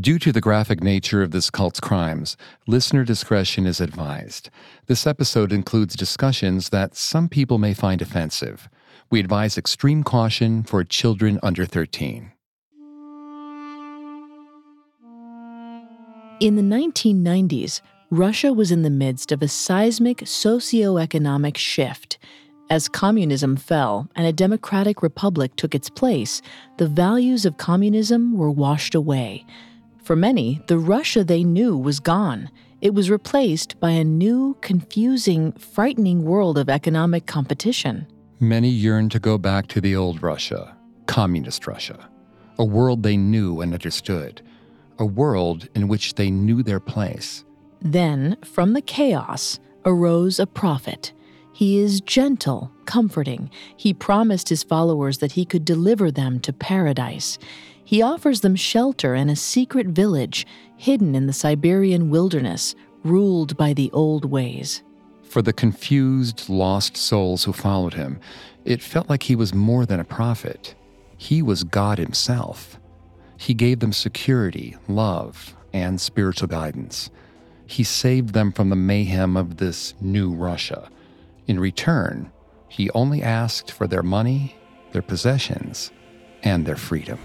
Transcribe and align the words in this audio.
Due 0.00 0.18
to 0.18 0.32
the 0.32 0.40
graphic 0.40 0.82
nature 0.82 1.22
of 1.22 1.30
this 1.30 1.50
cult's 1.50 1.78
crimes, 1.78 2.36
listener 2.66 3.04
discretion 3.04 3.64
is 3.64 3.80
advised. 3.80 4.50
This 4.86 5.06
episode 5.06 5.52
includes 5.52 5.94
discussions 5.94 6.70
that 6.70 6.96
some 6.96 7.28
people 7.28 7.58
may 7.58 7.74
find 7.74 8.02
offensive. 8.02 8.68
We 9.08 9.20
advise 9.20 9.56
extreme 9.56 10.02
caution 10.02 10.64
for 10.64 10.82
children 10.82 11.38
under 11.44 11.64
13. 11.64 12.32
In 16.40 16.56
the 16.56 16.62
1990s, 16.62 17.80
Russia 18.10 18.52
was 18.52 18.72
in 18.72 18.82
the 18.82 18.90
midst 18.90 19.30
of 19.30 19.42
a 19.42 19.48
seismic 19.48 20.26
socio-economic 20.26 21.56
shift. 21.56 22.18
As 22.68 22.88
communism 22.88 23.56
fell 23.56 24.08
and 24.16 24.26
a 24.26 24.32
democratic 24.32 25.04
republic 25.04 25.54
took 25.54 25.72
its 25.72 25.88
place, 25.88 26.42
the 26.78 26.88
values 26.88 27.46
of 27.46 27.58
communism 27.58 28.36
were 28.36 28.50
washed 28.50 28.96
away. 28.96 29.46
For 30.04 30.14
many, 30.14 30.60
the 30.66 30.78
Russia 30.78 31.24
they 31.24 31.44
knew 31.44 31.78
was 31.78 31.98
gone. 31.98 32.50
It 32.82 32.92
was 32.92 33.08
replaced 33.08 33.80
by 33.80 33.92
a 33.92 34.04
new, 34.04 34.54
confusing, 34.60 35.52
frightening 35.52 36.24
world 36.24 36.58
of 36.58 36.68
economic 36.68 37.24
competition. 37.24 38.06
Many 38.38 38.68
yearned 38.68 39.12
to 39.12 39.18
go 39.18 39.38
back 39.38 39.66
to 39.68 39.80
the 39.80 39.96
old 39.96 40.22
Russia, 40.22 40.76
communist 41.06 41.66
Russia, 41.66 42.10
a 42.58 42.64
world 42.66 43.02
they 43.02 43.16
knew 43.16 43.62
and 43.62 43.72
understood, 43.72 44.42
a 44.98 45.06
world 45.06 45.68
in 45.74 45.88
which 45.88 46.16
they 46.16 46.30
knew 46.30 46.62
their 46.62 46.80
place. 46.80 47.42
Then, 47.80 48.36
from 48.44 48.74
the 48.74 48.82
chaos, 48.82 49.58
arose 49.86 50.38
a 50.38 50.46
prophet. 50.46 51.14
He 51.54 51.78
is 51.78 52.02
gentle, 52.02 52.70
comforting. 52.84 53.48
He 53.76 53.94
promised 53.94 54.50
his 54.50 54.64
followers 54.64 55.18
that 55.18 55.32
he 55.32 55.46
could 55.46 55.64
deliver 55.64 56.10
them 56.10 56.40
to 56.40 56.52
paradise. 56.52 57.38
He 57.84 58.02
offers 58.02 58.40
them 58.40 58.56
shelter 58.56 59.14
in 59.14 59.28
a 59.28 59.36
secret 59.36 59.88
village 59.88 60.46
hidden 60.76 61.14
in 61.14 61.26
the 61.26 61.32
Siberian 61.32 62.10
wilderness, 62.10 62.74
ruled 63.04 63.56
by 63.56 63.74
the 63.74 63.90
old 63.92 64.24
ways. 64.24 64.82
For 65.22 65.42
the 65.42 65.52
confused, 65.52 66.48
lost 66.48 66.96
souls 66.96 67.44
who 67.44 67.52
followed 67.52 67.94
him, 67.94 68.20
it 68.64 68.82
felt 68.82 69.10
like 69.10 69.24
he 69.24 69.36
was 69.36 69.52
more 69.52 69.84
than 69.84 70.00
a 70.00 70.04
prophet. 70.04 70.74
He 71.16 71.42
was 71.42 71.64
God 71.64 71.98
Himself. 71.98 72.78
He 73.36 73.52
gave 73.52 73.80
them 73.80 73.92
security, 73.92 74.76
love, 74.88 75.54
and 75.72 76.00
spiritual 76.00 76.48
guidance. 76.48 77.10
He 77.66 77.82
saved 77.82 78.32
them 78.32 78.52
from 78.52 78.70
the 78.70 78.76
mayhem 78.76 79.36
of 79.36 79.56
this 79.56 79.94
new 80.00 80.32
Russia. 80.32 80.88
In 81.46 81.58
return, 81.60 82.30
he 82.68 82.90
only 82.90 83.22
asked 83.22 83.70
for 83.70 83.86
their 83.86 84.02
money, 84.02 84.56
their 84.92 85.02
possessions, 85.02 85.90
and 86.42 86.64
their 86.64 86.76
freedom. 86.76 87.18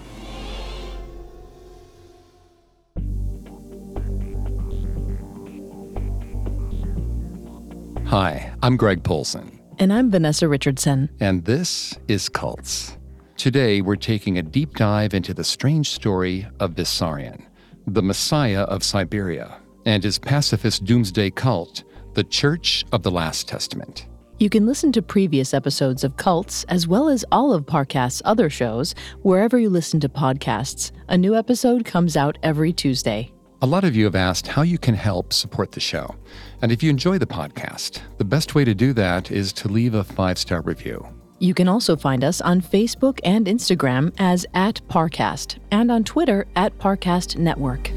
Hi, 8.10 8.52
I'm 8.60 8.76
Greg 8.76 9.04
Polcyn. 9.04 9.60
And 9.78 9.92
I'm 9.92 10.10
Vanessa 10.10 10.48
Richardson. 10.48 11.10
And 11.20 11.44
this 11.44 11.96
is 12.08 12.28
Cults. 12.28 12.98
Today, 13.36 13.82
we're 13.82 13.94
taking 13.94 14.36
a 14.36 14.42
deep 14.42 14.74
dive 14.74 15.14
into 15.14 15.32
the 15.32 15.44
strange 15.44 15.90
story 15.90 16.44
of 16.58 16.72
Vissarion, 16.72 17.40
the 17.86 18.02
Messiah 18.02 18.62
of 18.62 18.82
Siberia, 18.82 19.58
and 19.86 20.02
his 20.02 20.18
pacifist 20.18 20.84
doomsday 20.84 21.30
cult, 21.30 21.84
the 22.14 22.24
Church 22.24 22.84
of 22.90 23.04
the 23.04 23.12
Last 23.12 23.46
Testament. 23.46 24.08
You 24.40 24.50
can 24.50 24.66
listen 24.66 24.90
to 24.90 25.02
previous 25.02 25.54
episodes 25.54 26.02
of 26.02 26.16
Cults, 26.16 26.64
as 26.64 26.88
well 26.88 27.08
as 27.08 27.24
all 27.30 27.54
of 27.54 27.64
Parcast's 27.64 28.22
other 28.24 28.50
shows, 28.50 28.92
wherever 29.22 29.56
you 29.56 29.70
listen 29.70 30.00
to 30.00 30.08
podcasts. 30.08 30.90
A 31.06 31.16
new 31.16 31.36
episode 31.36 31.84
comes 31.84 32.16
out 32.16 32.38
every 32.42 32.72
Tuesday. 32.72 33.30
A 33.62 33.66
lot 33.66 33.84
of 33.84 33.94
you 33.94 34.04
have 34.04 34.14
asked 34.14 34.46
how 34.46 34.62
you 34.62 34.78
can 34.78 34.94
help 34.94 35.34
support 35.34 35.72
the 35.72 35.80
show. 35.80 36.14
And 36.62 36.72
if 36.72 36.82
you 36.82 36.88
enjoy 36.88 37.18
the 37.18 37.26
podcast, 37.26 38.00
the 38.16 38.24
best 38.24 38.54
way 38.54 38.64
to 38.64 38.74
do 38.74 38.94
that 38.94 39.30
is 39.30 39.52
to 39.54 39.68
leave 39.68 39.92
a 39.92 40.02
five 40.02 40.38
star 40.38 40.62
review. 40.62 41.06
You 41.40 41.52
can 41.52 41.68
also 41.68 41.94
find 41.94 42.24
us 42.24 42.40
on 42.40 42.62
Facebook 42.62 43.20
and 43.22 43.46
Instagram 43.46 44.14
as 44.18 44.46
at 44.54 44.80
Parcast 44.88 45.58
and 45.70 45.92
on 45.92 46.04
Twitter 46.04 46.46
at 46.56 46.78
Parcast 46.78 47.36
Network. 47.36 47.90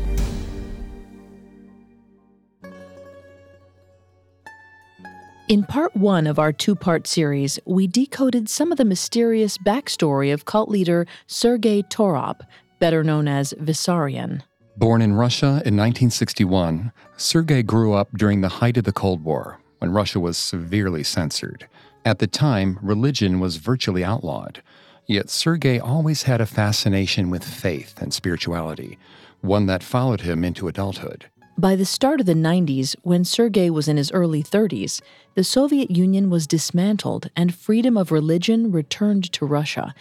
In 5.47 5.63
part 5.63 5.95
one 5.95 6.27
of 6.27 6.39
our 6.39 6.51
two 6.51 6.75
part 6.75 7.07
series, 7.07 7.57
we 7.65 7.87
decoded 7.87 8.49
some 8.49 8.73
of 8.73 8.77
the 8.77 8.85
mysterious 8.85 9.57
backstory 9.57 10.33
of 10.33 10.43
cult 10.43 10.67
leader 10.67 11.05
Sergei 11.27 11.83
Torop, 11.83 12.41
better 12.79 13.01
known 13.01 13.29
as 13.29 13.53
Vissarion. 13.53 14.41
Born 14.75 15.03
in 15.03 15.13
Russia 15.13 15.61
in 15.65 15.77
1961, 15.77 16.91
Sergei 17.15 17.61
grew 17.61 17.93
up 17.93 18.09
during 18.17 18.41
the 18.41 18.49
height 18.49 18.75
of 18.75 18.85
the 18.85 18.91
Cold 18.91 19.23
War, 19.23 19.59
when 19.77 19.91
Russia 19.91 20.19
was 20.19 20.35
severely 20.35 21.03
censored. 21.03 21.67
At 22.03 22.17
the 22.17 22.25
time, 22.25 22.79
religion 22.81 23.39
was 23.39 23.57
virtually 23.57 24.03
outlawed. 24.03 24.63
Yet 25.05 25.29
Sergei 25.29 25.77
always 25.77 26.23
had 26.23 26.41
a 26.41 26.47
fascination 26.47 27.29
with 27.29 27.43
faith 27.43 28.01
and 28.01 28.11
spirituality, 28.11 28.97
one 29.41 29.67
that 29.67 29.83
followed 29.83 30.21
him 30.21 30.43
into 30.43 30.67
adulthood. 30.67 31.29
By 31.55 31.75
the 31.75 31.85
start 31.85 32.19
of 32.19 32.25
the 32.25 32.33
90s, 32.33 32.95
when 33.03 33.23
Sergei 33.23 33.69
was 33.69 33.87
in 33.87 33.97
his 33.97 34.11
early 34.11 34.41
30s, 34.41 35.01
the 35.35 35.43
Soviet 35.43 35.91
Union 35.91 36.31
was 36.31 36.47
dismantled 36.47 37.29
and 37.35 37.53
freedom 37.53 37.95
of 37.95 38.11
religion 38.11 38.71
returned 38.71 39.31
to 39.33 39.45
Russia. 39.45 39.93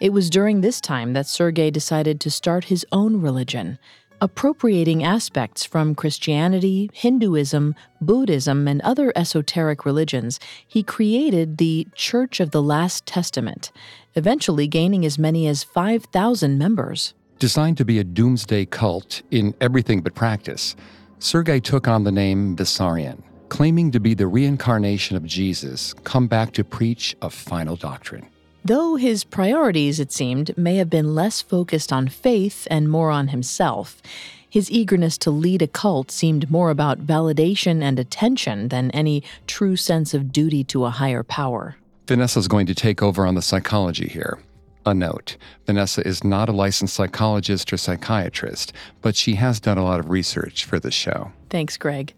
It 0.00 0.12
was 0.12 0.30
during 0.30 0.60
this 0.60 0.80
time 0.80 1.14
that 1.14 1.26
Sergei 1.26 1.72
decided 1.72 2.20
to 2.20 2.30
start 2.30 2.66
his 2.66 2.86
own 2.92 3.20
religion, 3.20 3.80
appropriating 4.20 5.02
aspects 5.02 5.64
from 5.64 5.94
Christianity, 5.94 6.90
Hinduism, 6.92 7.74
Buddhism, 8.00 8.68
and 8.68 8.80
other 8.82 9.12
esoteric 9.16 9.84
religions, 9.84 10.38
he 10.66 10.82
created 10.82 11.58
the 11.58 11.86
Church 11.94 12.40
of 12.40 12.50
the 12.50 12.62
Last 12.62 13.06
Testament, 13.06 13.72
eventually 14.14 14.66
gaining 14.66 15.04
as 15.04 15.18
many 15.18 15.46
as 15.46 15.64
5,000 15.64 16.58
members. 16.58 17.14
Designed 17.38 17.78
to 17.78 17.84
be 17.84 17.98
a 17.98 18.04
doomsday 18.04 18.66
cult 18.66 19.22
in 19.30 19.54
everything 19.60 20.02
but 20.02 20.14
practice, 20.14 20.76
Sergei 21.18 21.60
took 21.60 21.88
on 21.88 22.04
the 22.04 22.12
name 22.12 22.56
Vissarion, 22.56 23.22
claiming 23.48 23.90
to 23.90 24.00
be 24.00 24.14
the 24.14 24.26
reincarnation 24.26 25.16
of 25.16 25.24
Jesus 25.24 25.94
come 26.04 26.26
back 26.26 26.52
to 26.52 26.64
preach 26.64 27.16
a 27.22 27.30
final 27.30 27.76
doctrine. 27.76 28.26
Though 28.64 28.96
his 28.96 29.24
priorities, 29.24 29.98
it 30.00 30.12
seemed, 30.12 30.56
may 30.56 30.76
have 30.76 30.90
been 30.90 31.14
less 31.14 31.40
focused 31.40 31.92
on 31.92 32.08
faith 32.08 32.68
and 32.70 32.90
more 32.90 33.10
on 33.10 33.28
himself, 33.28 34.02
His 34.50 34.68
eagerness 34.68 35.16
to 35.18 35.30
lead 35.30 35.62
a 35.62 35.68
cult 35.68 36.10
seemed 36.10 36.50
more 36.50 36.70
about 36.70 37.06
validation 37.06 37.82
and 37.82 38.00
attention 38.00 38.68
than 38.68 38.90
any 38.90 39.22
true 39.46 39.76
sense 39.76 40.12
of 40.12 40.32
duty 40.32 40.64
to 40.64 40.84
a 40.84 40.90
higher 40.90 41.22
power. 41.22 41.76
Vanessa's 42.08 42.48
going 42.48 42.66
to 42.66 42.74
take 42.74 43.00
over 43.00 43.24
on 43.24 43.36
the 43.36 43.42
psychology 43.42 44.08
here. 44.08 44.40
A 44.84 44.92
note 44.92 45.36
Vanessa 45.66 46.06
is 46.06 46.24
not 46.24 46.48
a 46.48 46.52
licensed 46.52 46.94
psychologist 46.94 47.72
or 47.72 47.76
psychiatrist, 47.76 48.72
but 49.02 49.14
she 49.14 49.34
has 49.36 49.60
done 49.60 49.78
a 49.78 49.84
lot 49.84 50.00
of 50.00 50.10
research 50.10 50.64
for 50.64 50.80
this 50.80 50.94
show. 50.94 51.30
Thanks, 51.48 51.76
Greg. 51.76 52.12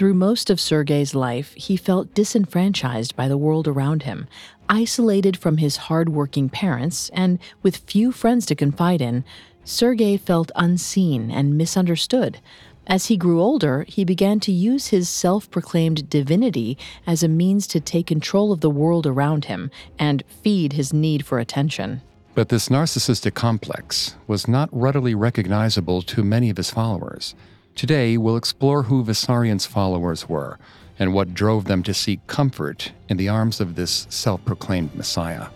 Through 0.00 0.14
most 0.14 0.48
of 0.48 0.58
Sergei's 0.58 1.14
life, 1.14 1.52
he 1.52 1.76
felt 1.76 2.14
disenfranchised 2.14 3.14
by 3.16 3.28
the 3.28 3.36
world 3.36 3.68
around 3.68 4.04
him, 4.04 4.28
isolated 4.66 5.36
from 5.36 5.58
his 5.58 5.76
hardworking 5.76 6.48
parents, 6.48 7.10
and 7.10 7.38
with 7.62 7.84
few 7.86 8.10
friends 8.10 8.46
to 8.46 8.54
confide 8.54 9.02
in. 9.02 9.26
Sergei 9.62 10.16
felt 10.16 10.50
unseen 10.56 11.30
and 11.30 11.58
misunderstood. 11.58 12.40
As 12.86 13.08
he 13.08 13.18
grew 13.18 13.42
older, 13.42 13.84
he 13.88 14.06
began 14.06 14.40
to 14.40 14.52
use 14.52 14.86
his 14.86 15.06
self 15.06 15.50
proclaimed 15.50 16.08
divinity 16.08 16.78
as 17.06 17.22
a 17.22 17.28
means 17.28 17.66
to 17.66 17.78
take 17.78 18.06
control 18.06 18.52
of 18.52 18.62
the 18.62 18.70
world 18.70 19.06
around 19.06 19.44
him 19.44 19.70
and 19.98 20.24
feed 20.26 20.72
his 20.72 20.94
need 20.94 21.26
for 21.26 21.38
attention. 21.38 22.00
But 22.34 22.48
this 22.48 22.70
narcissistic 22.70 23.34
complex 23.34 24.16
was 24.26 24.48
not 24.48 24.70
readily 24.72 25.14
recognizable 25.14 26.00
to 26.00 26.24
many 26.24 26.48
of 26.48 26.56
his 26.56 26.70
followers. 26.70 27.34
Today, 27.80 28.18
we'll 28.18 28.36
explore 28.36 28.82
who 28.82 29.02
Vissarion's 29.02 29.64
followers 29.64 30.28
were 30.28 30.58
and 30.98 31.14
what 31.14 31.32
drove 31.32 31.64
them 31.64 31.82
to 31.84 31.94
seek 31.94 32.26
comfort 32.26 32.92
in 33.08 33.16
the 33.16 33.30
arms 33.30 33.58
of 33.58 33.74
this 33.74 34.06
self 34.10 34.44
proclaimed 34.44 34.94
messiah. 34.94 35.46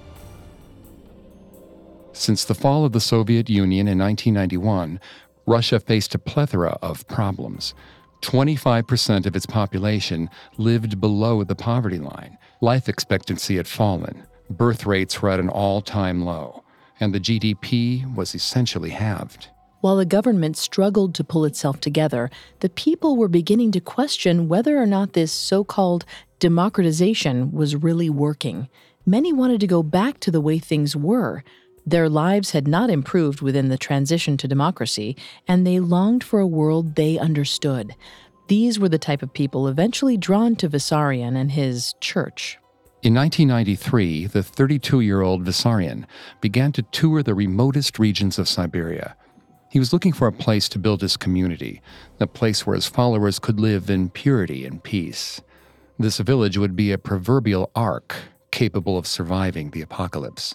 Since 2.15 2.47
the 2.47 2.55
fall 2.55 2.87
of 2.87 2.93
the 2.93 3.01
Soviet 3.01 3.51
Union 3.51 3.87
in 3.87 3.99
1991, 3.99 5.01
Russia 5.45 5.79
faced 5.79 6.15
a 6.15 6.19
plethora 6.19 6.79
of 6.81 7.07
problems. 7.09 7.75
25% 8.23 9.27
of 9.27 9.37
its 9.37 9.45
population 9.45 10.31
lived 10.57 11.03
below 11.03 11.45
the 11.45 11.55
poverty 11.55 11.99
line. 11.99 12.39
Life 12.63 12.89
expectancy 12.89 13.59
had 13.59 13.69
fallen. 13.69 14.27
Birth 14.49 14.87
rates 14.87 15.21
were 15.21 15.29
at 15.29 15.41
an 15.41 15.51
all 15.51 15.83
time 15.83 16.25
low. 16.25 16.65
And 17.01 17.15
the 17.15 17.21
GDP 17.21 18.15
was 18.15 18.35
essentially 18.35 18.89
halved. 18.89 19.49
While 19.85 19.97
the 19.97 20.07
government 20.07 20.57
struggled 20.57 21.15
to 21.15 21.23
pull 21.23 21.45
itself 21.45 21.79
together, 21.79 22.31
the 22.61 22.71
people 22.71 23.19
were 23.19 23.29
beginning 23.29 23.71
to 23.73 23.81
question 23.81 24.49
whether 24.49 24.79
or 24.79 24.87
not 24.87 25.13
this 25.13 25.31
so 25.31 25.63
called 25.63 26.07
democratization 26.39 27.53
was 27.53 27.77
really 27.77 28.09
working. 28.09 28.71
Many 29.05 29.31
wanted 29.31 29.61
to 29.61 29.67
go 29.67 29.83
back 29.83 30.21
to 30.21 30.31
the 30.31 30.41
way 30.41 30.59
things 30.59 30.97
were, 30.97 31.45
their 31.85 32.09
lives 32.09 32.53
had 32.53 32.67
not 32.67 32.89
improved 32.89 33.43
within 33.43 33.69
the 33.69 33.77
transition 33.77 34.39
to 34.39 34.49
democracy, 34.49 35.19
and 35.47 35.67
they 35.67 35.81
longed 35.81 36.25
for 36.25 36.41
a 36.41 36.47
world 36.47 36.95
they 36.95 37.19
understood. 37.19 37.95
These 38.49 38.79
were 38.79 38.89
the 38.89 38.99
type 38.99 39.23
of 39.23 39.35
people 39.35 39.69
eventually 39.69 40.17
drawn 40.17 40.57
to 40.57 40.69
Vissarion 40.71 41.37
and 41.37 41.53
his 41.53 41.95
church. 42.01 42.57
In 43.03 43.13
1993, 43.13 44.29
the 44.29 44.43
32 44.43 45.01
year 45.01 45.21
old 45.21 45.45
Vissarion 45.45 46.07
began 46.41 46.73
to 46.73 46.81
tour 46.85 47.23
the 47.23 47.35
remotest 47.35 47.99
regions 47.99 48.39
of 48.39 48.49
Siberia. 48.49 49.15
He 49.75 49.81
was 49.81 49.93
looking 49.93 50.13
for 50.13 50.29
a 50.29 50.33
place 50.33 50.69
to 50.69 50.79
build 50.79 51.01
his 51.01 51.17
community, 51.17 51.83
a 52.21 52.29
place 52.29 52.65
where 52.65 52.77
his 52.77 52.87
followers 52.87 53.41
could 53.41 53.59
live 53.59 53.91
in 53.91 54.09
purity 54.09 54.65
and 54.65 54.81
peace. 54.81 55.41
This 55.99 56.19
village 56.19 56.57
would 56.57 56.77
be 56.77 56.93
a 56.93 56.97
proverbial 56.97 57.73
ark 57.75 58.15
capable 58.53 58.97
of 58.97 59.05
surviving 59.05 59.71
the 59.71 59.83
apocalypse. 59.83 60.55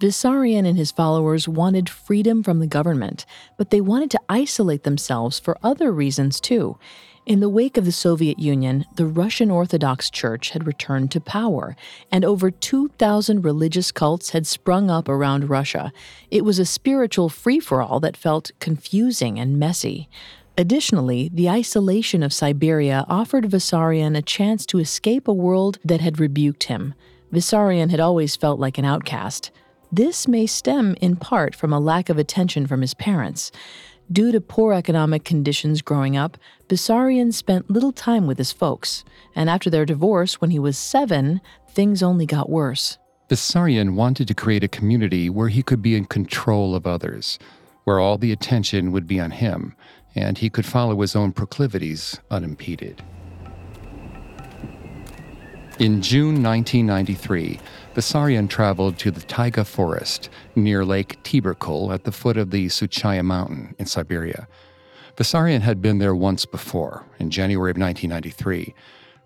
Vissarion 0.00 0.66
and 0.68 0.76
his 0.76 0.92
followers 0.92 1.48
wanted 1.48 1.88
freedom 1.88 2.42
from 2.42 2.58
the 2.58 2.66
government, 2.66 3.24
but 3.56 3.70
they 3.70 3.80
wanted 3.80 4.10
to 4.10 4.20
isolate 4.28 4.82
themselves 4.82 5.38
for 5.38 5.56
other 5.62 5.90
reasons 5.90 6.38
too. 6.38 6.76
In 7.28 7.40
the 7.40 7.50
wake 7.50 7.76
of 7.76 7.84
the 7.84 7.92
Soviet 7.92 8.38
Union, 8.38 8.86
the 8.96 9.04
Russian 9.04 9.50
Orthodox 9.50 10.08
Church 10.08 10.48
had 10.52 10.66
returned 10.66 11.10
to 11.10 11.20
power, 11.20 11.76
and 12.10 12.24
over 12.24 12.50
2,000 12.50 13.44
religious 13.44 13.92
cults 13.92 14.30
had 14.30 14.46
sprung 14.46 14.90
up 14.90 15.10
around 15.10 15.50
Russia. 15.50 15.92
It 16.30 16.42
was 16.42 16.58
a 16.58 16.64
spiritual 16.64 17.28
free 17.28 17.60
for 17.60 17.82
all 17.82 18.00
that 18.00 18.16
felt 18.16 18.52
confusing 18.60 19.38
and 19.38 19.58
messy. 19.58 20.08
Additionally, 20.56 21.30
the 21.30 21.50
isolation 21.50 22.22
of 22.22 22.32
Siberia 22.32 23.04
offered 23.10 23.44
Vissarion 23.44 24.16
a 24.16 24.22
chance 24.22 24.64
to 24.64 24.78
escape 24.78 25.28
a 25.28 25.34
world 25.34 25.78
that 25.84 26.00
had 26.00 26.18
rebuked 26.18 26.64
him. 26.64 26.94
Vissarion 27.30 27.90
had 27.90 28.00
always 28.00 28.36
felt 28.36 28.58
like 28.58 28.78
an 28.78 28.86
outcast. 28.86 29.50
This 29.92 30.26
may 30.26 30.46
stem 30.46 30.96
in 31.02 31.16
part 31.16 31.54
from 31.54 31.74
a 31.74 31.80
lack 31.80 32.08
of 32.08 32.16
attention 32.16 32.66
from 32.66 32.80
his 32.80 32.94
parents. 32.94 33.52
Due 34.10 34.32
to 34.32 34.40
poor 34.40 34.72
economic 34.72 35.22
conditions 35.22 35.82
growing 35.82 36.16
up, 36.16 36.38
Vissarion 36.68 37.32
spent 37.32 37.70
little 37.70 37.92
time 37.92 38.26
with 38.26 38.38
his 38.38 38.52
folks, 38.52 39.04
and 39.34 39.50
after 39.50 39.68
their 39.68 39.84
divorce 39.84 40.40
when 40.40 40.50
he 40.50 40.58
was 40.58 40.78
seven, 40.78 41.42
things 41.68 42.02
only 42.02 42.24
got 42.24 42.48
worse. 42.48 42.96
Vissarion 43.28 43.94
wanted 43.94 44.26
to 44.26 44.34
create 44.34 44.64
a 44.64 44.68
community 44.68 45.28
where 45.28 45.48
he 45.48 45.62
could 45.62 45.82
be 45.82 45.94
in 45.94 46.06
control 46.06 46.74
of 46.74 46.86
others, 46.86 47.38
where 47.84 48.00
all 48.00 48.16
the 48.16 48.32
attention 48.32 48.92
would 48.92 49.06
be 49.06 49.20
on 49.20 49.30
him, 49.30 49.74
and 50.14 50.38
he 50.38 50.48
could 50.48 50.64
follow 50.64 50.98
his 51.02 51.14
own 51.14 51.30
proclivities 51.30 52.18
unimpeded. 52.30 53.02
In 55.78 56.00
June 56.00 56.42
1993, 56.42 57.60
Vissarion 57.98 58.48
traveled 58.48 58.96
to 58.96 59.10
the 59.10 59.22
taiga 59.22 59.64
forest 59.64 60.30
near 60.54 60.84
Lake 60.84 61.20
Tiberkul 61.24 61.92
at 61.92 62.04
the 62.04 62.12
foot 62.12 62.36
of 62.36 62.52
the 62.52 62.68
Suchaya 62.68 63.24
mountain 63.24 63.74
in 63.76 63.86
Siberia. 63.86 64.46
Vissarion 65.16 65.62
had 65.62 65.82
been 65.82 65.98
there 65.98 66.14
once 66.14 66.46
before, 66.46 67.04
in 67.18 67.28
January 67.28 67.72
of 67.72 67.76
1993. 67.76 68.72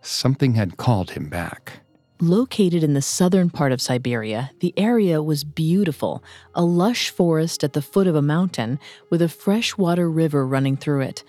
Something 0.00 0.54
had 0.54 0.78
called 0.78 1.10
him 1.10 1.28
back. 1.28 1.80
Located 2.18 2.82
in 2.82 2.94
the 2.94 3.02
southern 3.02 3.50
part 3.50 3.72
of 3.72 3.82
Siberia, 3.82 4.52
the 4.60 4.72
area 4.78 5.22
was 5.22 5.44
beautiful 5.44 6.24
a 6.54 6.64
lush 6.64 7.10
forest 7.10 7.62
at 7.62 7.74
the 7.74 7.82
foot 7.82 8.06
of 8.06 8.16
a 8.16 8.22
mountain 8.22 8.80
with 9.10 9.20
a 9.20 9.28
freshwater 9.28 10.10
river 10.10 10.46
running 10.46 10.78
through 10.78 11.02
it. 11.02 11.24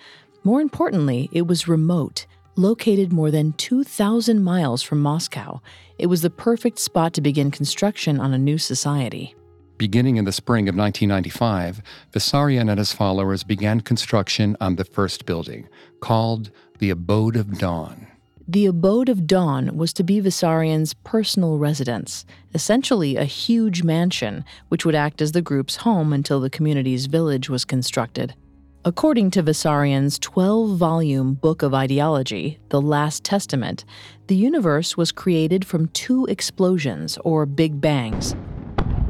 More 0.46 0.62
importantly, 0.62 1.28
it 1.34 1.46
was 1.46 1.68
remote 1.68 2.26
Located 2.56 3.12
more 3.12 3.32
than 3.32 3.54
2,000 3.54 4.44
miles 4.44 4.84
from 4.84 5.02
Moscow, 5.02 5.60
it 5.98 6.06
was 6.06 6.22
the 6.22 6.30
perfect 6.30 6.78
spot 6.78 7.14
to 7.14 7.22
begin 7.22 7.50
construction 7.50 8.20
on 8.20 8.32
a 8.32 8.38
new 8.38 8.60
society. 8.60 9.34
Beginning 9.80 10.18
in 10.18 10.26
the 10.26 10.32
spring 10.32 10.70
of 10.70 10.76
1995, 10.76 11.82
Vissarion 12.12 12.70
and 12.70 12.78
his 12.78 12.94
followers 12.94 13.44
began 13.44 13.82
construction 13.82 14.56
on 14.62 14.76
the 14.76 14.86
first 14.86 15.26
building, 15.26 15.68
called 16.00 16.52
the 16.78 16.92
Abode 16.92 17.38
of 17.38 17.58
Dawn. 17.58 18.06
The 18.48 18.68
Abode 18.68 19.10
of 19.10 19.26
Dawn 19.26 19.76
was 19.76 19.92
to 19.94 20.04
be 20.04 20.22
Vissarion's 20.22 20.94
personal 20.94 21.58
residence, 21.58 22.24
essentially 22.54 23.16
a 23.16 23.26
huge 23.26 23.82
mansion 23.82 24.46
which 24.68 24.86
would 24.86 24.94
act 24.94 25.24
as 25.24 25.32
the 25.32 25.42
group's 25.42 25.78
home 25.78 26.14
until 26.14 26.40
the 26.40 26.52
community's 26.52 27.08
village 27.08 27.50
was 27.50 27.66
constructed. 27.66 28.36
According 28.86 29.32
to 29.32 29.44
Vissarion's 29.44 30.20
12 30.20 30.78
volume 30.78 31.36
book 31.36 31.62
of 31.62 31.74
ideology, 31.74 32.60
The 32.68 32.82
Last 32.82 33.24
Testament, 33.24 33.86
the 34.28 34.36
universe 34.36 34.98
was 34.98 35.14
created 35.14 35.64
from 35.64 35.88
two 35.90 36.26
explosions, 36.26 37.18
or 37.24 37.46
Big 37.46 37.80
Bangs. 37.80 38.36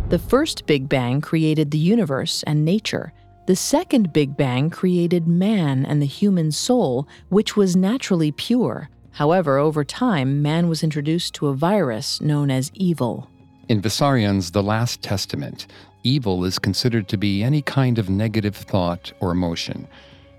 The 0.09 0.19
first 0.19 0.67
Big 0.67 0.87
Bang 0.87 1.21
created 1.21 1.71
the 1.71 1.79
universe 1.79 2.43
and 2.43 2.63
nature. 2.63 3.13
The 3.47 3.55
second 3.55 4.13
Big 4.13 4.37
Bang 4.37 4.69
created 4.69 5.27
man 5.27 5.87
and 5.87 5.99
the 5.99 6.05
human 6.05 6.51
soul, 6.51 7.07
which 7.29 7.57
was 7.57 7.75
naturally 7.75 8.31
pure. 8.31 8.91
However, 9.09 9.57
over 9.57 9.83
time, 9.83 10.43
man 10.43 10.69
was 10.69 10.83
introduced 10.83 11.33
to 11.35 11.47
a 11.47 11.55
virus 11.55 12.21
known 12.21 12.51
as 12.51 12.69
evil. 12.75 13.27
In 13.69 13.81
Vissarion's 13.81 14.51
The 14.51 14.61
Last 14.61 15.01
Testament, 15.01 15.65
evil 16.03 16.45
is 16.45 16.59
considered 16.59 17.07
to 17.07 17.17
be 17.17 17.43
any 17.43 17.61
kind 17.61 17.97
of 17.97 18.09
negative 18.09 18.55
thought 18.55 19.11
or 19.19 19.31
emotion. 19.31 19.87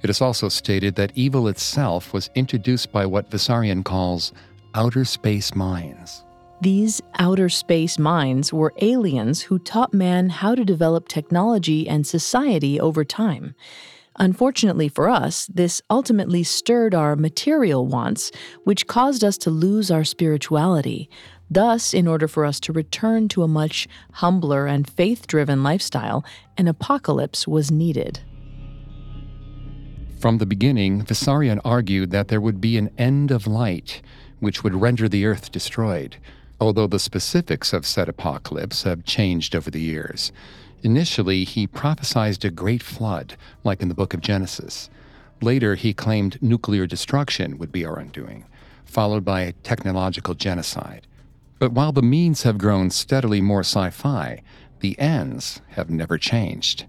It 0.02 0.10
is 0.10 0.20
also 0.20 0.48
stated 0.48 0.94
that 0.96 1.12
evil 1.14 1.48
itself 1.48 2.12
was 2.12 2.30
introduced 2.34 2.92
by 2.92 3.06
what 3.06 3.30
Vissarion 3.30 3.84
calls 3.84 4.32
outer 4.74 5.04
space 5.04 5.54
minds. 5.54 6.24
These 6.60 7.00
outer 7.18 7.48
space 7.48 7.98
minds 7.98 8.52
were 8.52 8.74
aliens 8.80 9.42
who 9.42 9.58
taught 9.58 9.92
man 9.92 10.28
how 10.28 10.54
to 10.54 10.64
develop 10.64 11.08
technology 11.08 11.88
and 11.88 12.06
society 12.06 12.78
over 12.78 13.04
time. 13.04 13.54
Unfortunately 14.18 14.88
for 14.88 15.08
us, 15.08 15.46
this 15.46 15.82
ultimately 15.90 16.44
stirred 16.44 16.94
our 16.94 17.16
material 17.16 17.86
wants, 17.86 18.30
which 18.62 18.86
caused 18.86 19.24
us 19.24 19.36
to 19.38 19.50
lose 19.50 19.90
our 19.90 20.04
spirituality, 20.04 21.10
Thus, 21.54 21.94
in 21.94 22.08
order 22.08 22.26
for 22.26 22.44
us 22.44 22.58
to 22.60 22.72
return 22.72 23.28
to 23.28 23.44
a 23.44 23.48
much 23.48 23.86
humbler 24.14 24.66
and 24.66 24.90
faith 24.90 25.28
driven 25.28 25.62
lifestyle, 25.62 26.24
an 26.58 26.66
apocalypse 26.66 27.46
was 27.46 27.70
needed. 27.70 28.18
From 30.18 30.38
the 30.38 30.46
beginning, 30.46 31.04
Vissarion 31.04 31.60
argued 31.64 32.10
that 32.10 32.26
there 32.26 32.40
would 32.40 32.60
be 32.60 32.76
an 32.76 32.90
end 32.98 33.30
of 33.30 33.46
light, 33.46 34.02
which 34.40 34.64
would 34.64 34.74
render 34.74 35.08
the 35.08 35.26
earth 35.26 35.52
destroyed, 35.52 36.16
although 36.60 36.88
the 36.88 36.98
specifics 36.98 37.72
of 37.72 37.86
said 37.86 38.08
apocalypse 38.08 38.82
have 38.82 39.04
changed 39.04 39.54
over 39.54 39.70
the 39.70 39.80
years. 39.80 40.32
Initially, 40.82 41.44
he 41.44 41.68
prophesied 41.68 42.44
a 42.44 42.50
great 42.50 42.82
flood, 42.82 43.36
like 43.62 43.80
in 43.80 43.86
the 43.86 43.94
book 43.94 44.12
of 44.12 44.20
Genesis. 44.20 44.90
Later, 45.40 45.76
he 45.76 45.94
claimed 45.94 46.42
nuclear 46.42 46.88
destruction 46.88 47.58
would 47.58 47.70
be 47.70 47.84
our 47.84 48.00
undoing, 48.00 48.44
followed 48.84 49.24
by 49.24 49.54
technological 49.62 50.34
genocide. 50.34 51.06
But 51.58 51.72
while 51.72 51.92
the 51.92 52.02
means 52.02 52.42
have 52.42 52.58
grown 52.58 52.90
steadily 52.90 53.40
more 53.40 53.60
sci 53.60 53.90
fi, 53.90 54.42
the 54.80 54.98
ends 54.98 55.60
have 55.68 55.90
never 55.90 56.18
changed. 56.18 56.86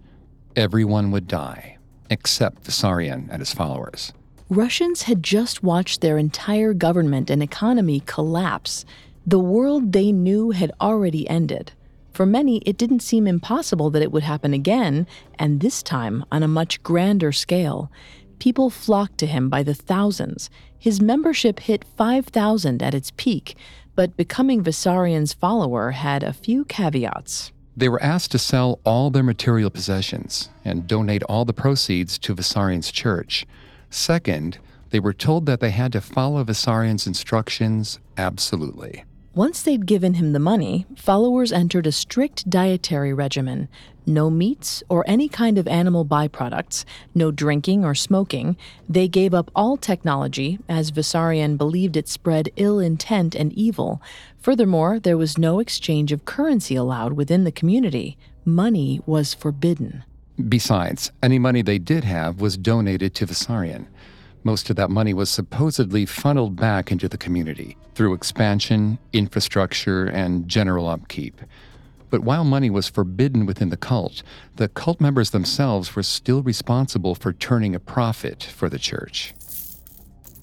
Everyone 0.56 1.12
would 1.12 1.28
die, 1.28 1.78
except 2.10 2.64
Vissarion 2.64 3.28
and 3.30 3.40
his 3.40 3.54
followers. 3.54 4.14
Russians 4.50 5.04
had 5.04 5.24
just 5.24 5.64
watched 5.64 6.02
their 6.02 6.18
entire 6.18 6.74
government 6.74 7.30
and 7.30 7.42
economy 7.42 8.02
collapse. 8.06 8.86
The 9.26 9.40
world 9.40 9.92
they 9.92 10.12
knew 10.12 10.52
had 10.52 10.72
already 10.80 11.28
ended. 11.30 11.72
For 12.14 12.26
many, 12.26 12.60
it 12.60 12.78
didn't 12.78 13.02
seem 13.02 13.28
impossible 13.28 13.90
that 13.90 14.02
it 14.02 14.12
would 14.12 14.24
happen 14.24 14.54
again, 14.54 15.08
and 15.40 15.60
this 15.60 15.84
time 15.84 16.24
on 16.32 16.44
a 16.44 16.48
much 16.48 16.82
grander 16.84 17.32
scale. 17.32 17.92
People 18.40 18.70
flocked 18.70 19.18
to 19.18 19.26
him 19.26 19.50
by 19.50 19.64
the 19.64 19.74
thousands. 19.74 20.50
His 20.78 21.02
membership 21.02 21.60
hit 21.62 21.84
5,000 21.98 22.84
at 22.84 22.94
its 22.94 23.12
peak, 23.18 23.58
but 23.96 24.18
becoming 24.18 24.64
Vissarion's 24.64 25.34
follower 25.34 25.92
had 25.92 26.24
a 26.24 26.34
few 26.34 26.66
caveats. 26.66 27.52
They 27.78 27.90
were 27.90 28.02
asked 28.02 28.32
to 28.32 28.38
sell 28.38 28.80
all 28.86 29.10
their 29.10 29.24
material 29.24 29.70
possessions 29.70 30.50
and 30.64 30.88
donate 30.88 31.24
all 31.24 31.46
the 31.46 31.54
proceeds 31.54 32.18
to 32.20 32.36
Vissarion's 32.36 32.92
church. 32.92 33.46
Second, 33.90 34.60
they 34.92 35.00
were 35.00 35.14
told 35.14 35.46
that 35.46 35.60
they 35.60 35.72
had 35.72 35.92
to 35.94 36.02
follow 36.02 36.44
Vissarion's 36.44 37.08
instructions 37.08 38.00
absolutely. 38.18 39.04
Once 39.36 39.62
they'd 39.62 39.86
given 39.86 40.14
him 40.14 40.32
the 40.32 40.40
money, 40.40 40.86
followers 40.96 41.52
entered 41.52 41.86
a 41.86 41.92
strict 41.92 42.50
dietary 42.50 43.14
regimen 43.14 43.68
no 44.08 44.30
meats 44.30 44.84
or 44.88 45.04
any 45.08 45.28
kind 45.28 45.58
of 45.58 45.68
animal 45.68 46.06
byproducts, 46.06 46.86
no 47.16 47.32
drinking 47.32 47.84
or 47.84 47.96
smoking. 47.96 48.56
They 48.88 49.08
gave 49.08 49.34
up 49.34 49.50
all 49.56 49.78
technology, 49.78 50.60
as 50.70 50.92
Vissarion 50.92 51.58
believed 51.58 51.98
it 51.98 52.08
spread 52.08 52.50
ill 52.56 52.80
intent 52.80 53.34
and 53.34 53.52
evil. 53.54 54.02
Furthermore, 54.38 55.00
there 55.00 55.18
was 55.18 55.40
no 55.40 55.60
exchange 55.60 56.12
of 56.12 56.24
currency 56.24 56.76
allowed 56.76 57.14
within 57.14 57.46
the 57.46 57.52
community. 57.52 58.16
Money 58.46 59.02
was 59.08 59.34
forbidden. 59.34 60.04
Besides, 60.50 61.12
any 61.24 61.40
money 61.40 61.62
they 61.62 61.80
did 61.80 62.04
have 62.04 62.42
was 62.42 62.58
donated 62.58 63.16
to 63.16 63.26
Vissarion. 63.26 63.88
Most 64.46 64.70
of 64.70 64.76
that 64.76 64.92
money 64.92 65.12
was 65.12 65.32
supposedly 65.32 66.06
funneled 66.06 66.56
back 66.56 66.92
into 66.92 67.10
the 67.10 67.18
community 67.18 67.76
through 67.96 68.14
expansion, 68.14 69.00
infrastructure, 69.12 70.06
and 70.06 70.48
general 70.48 70.88
upkeep. 70.88 71.42
But 72.12 72.22
while 72.22 72.44
money 72.44 72.70
was 72.70 72.88
forbidden 72.88 73.48
within 73.48 73.70
the 73.70 73.76
cult, 73.76 74.22
the 74.58 74.68
cult 74.68 75.02
members 75.02 75.32
themselves 75.32 75.96
were 75.96 76.04
still 76.04 76.44
responsible 76.44 77.16
for 77.16 77.34
turning 77.34 77.74
a 77.74 77.80
profit 77.80 78.44
for 78.44 78.70
the 78.70 78.78
church. 78.78 79.34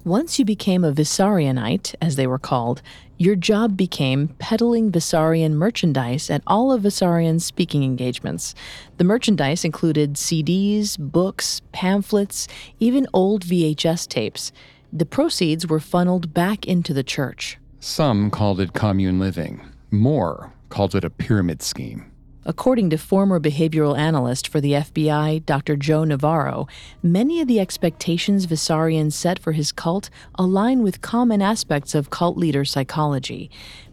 Once 0.02 0.36
you 0.36 0.44
became 0.44 0.82
a 0.82 0.92
Vissarionite, 0.92 1.94
as 2.02 2.16
they 2.16 2.26
were 2.26 2.40
called, 2.40 2.82
your 3.22 3.36
job 3.36 3.76
became 3.76 4.26
peddling 4.40 4.90
Vissarion 4.90 5.52
merchandise 5.52 6.28
at 6.28 6.42
all 6.44 6.72
of 6.72 6.82
Vissarion's 6.82 7.44
speaking 7.44 7.84
engagements. 7.84 8.52
The 8.96 9.04
merchandise 9.04 9.64
included 9.64 10.14
CDs, 10.14 10.98
books, 10.98 11.62
pamphlets, 11.70 12.48
even 12.80 13.06
old 13.14 13.44
VHS 13.44 14.08
tapes. 14.08 14.50
The 14.92 15.06
proceeds 15.06 15.68
were 15.68 15.78
funneled 15.78 16.34
back 16.34 16.66
into 16.66 16.92
the 16.92 17.04
church. 17.04 17.58
Some 17.78 18.28
called 18.28 18.58
it 18.58 18.72
commune 18.72 19.20
living. 19.20 19.60
More 19.92 20.52
called 20.68 20.96
it 20.96 21.04
a 21.04 21.10
pyramid 21.10 21.62
scheme. 21.62 22.11
According 22.44 22.90
to 22.90 22.98
former 22.98 23.38
behavioral 23.38 23.96
analyst 23.96 24.48
for 24.48 24.60
the 24.60 24.72
FBI, 24.72 25.46
Dr. 25.46 25.76
Joe 25.76 26.02
Navarro, 26.02 26.66
many 27.00 27.40
of 27.40 27.46
the 27.46 27.60
expectations 27.60 28.48
Vissarion 28.48 29.12
set 29.12 29.38
for 29.38 29.52
his 29.52 29.70
cult 29.70 30.10
align 30.34 30.82
with 30.82 31.02
common 31.02 31.40
aspects 31.40 31.94
of 31.94 32.10
cult 32.10 32.36
leader 32.36 32.64
psychology, 32.64 33.48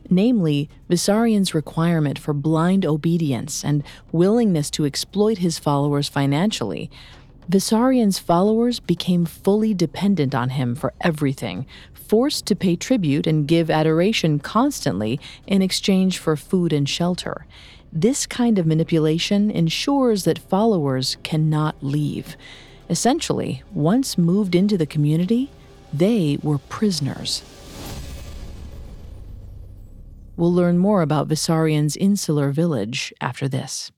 namely, 0.10 0.68
Vissarion's 0.90 1.54
requirement 1.54 2.18
for 2.18 2.34
blind 2.34 2.88
obedience 2.88 3.64
and 3.64 3.84
willingness 4.12 4.72
to 4.72 4.86
exploit 4.86 5.38
his 5.38 5.60
followers 5.60 6.10
financially. 6.10 6.90
Vissarion's 7.48 8.18
followers 8.18 8.80
became 8.80 9.26
fully 9.26 9.76
dependent 9.76 10.34
on 10.34 10.50
him 10.50 10.74
for 10.74 10.94
everything, 11.02 11.68
forced 11.94 12.48
to 12.48 12.56
pay 12.56 12.76
tribute 12.76 13.28
and 13.28 13.48
give 13.48 13.70
adoration 13.70 14.40
constantly 14.40 15.20
in 15.46 15.62
exchange 15.62 16.18
for 16.18 16.36
food 16.36 16.74
and 16.74 16.90
shelter. 16.90 17.46
This 17.92 18.28
kind 18.28 18.60
of 18.60 18.68
manipulation 18.68 19.50
ensures 19.50 20.24
that 20.26 20.38
followers 20.38 21.18
cannot 21.24 21.76
leave. 21.82 22.38
Essentially, 22.88 23.64
once 23.74 24.18
moved 24.18 24.54
into 24.54 24.78
the 24.78 24.86
community, 24.86 25.50
they 25.92 26.38
were 26.44 26.60
prisoners. 26.60 27.44
We'll 30.38 30.54
learn 30.54 30.78
more 30.78 31.02
about 31.02 31.28
Vissarion's 31.28 31.98
insular 31.98 32.52
village 32.52 33.12
after 33.20 33.48
this. 33.48 33.92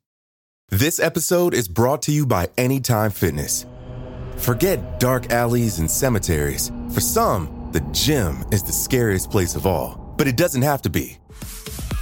This 0.70 1.00
episode 1.00 1.54
is 1.54 1.68
brought 1.68 2.02
to 2.04 2.14
you 2.14 2.26
by 2.26 2.48
Anytime 2.58 3.12
Fitness. 3.12 3.66
Forget 4.38 5.00
dark 5.02 5.32
alleys 5.32 5.80
and 5.80 5.92
cemeteries. 5.92 6.72
For 6.94 7.02
some, 7.02 7.70
the 7.74 7.82
gym 7.92 8.46
is 8.52 8.64
the 8.64 8.72
scariest 8.72 9.30
place 9.30 9.56
of 9.56 9.68
all, 9.68 10.16
but 10.18 10.28
it 10.28 10.38
doesn't 10.38 10.62
have 10.62 10.82
to 10.84 10.90
be. 10.90 11.21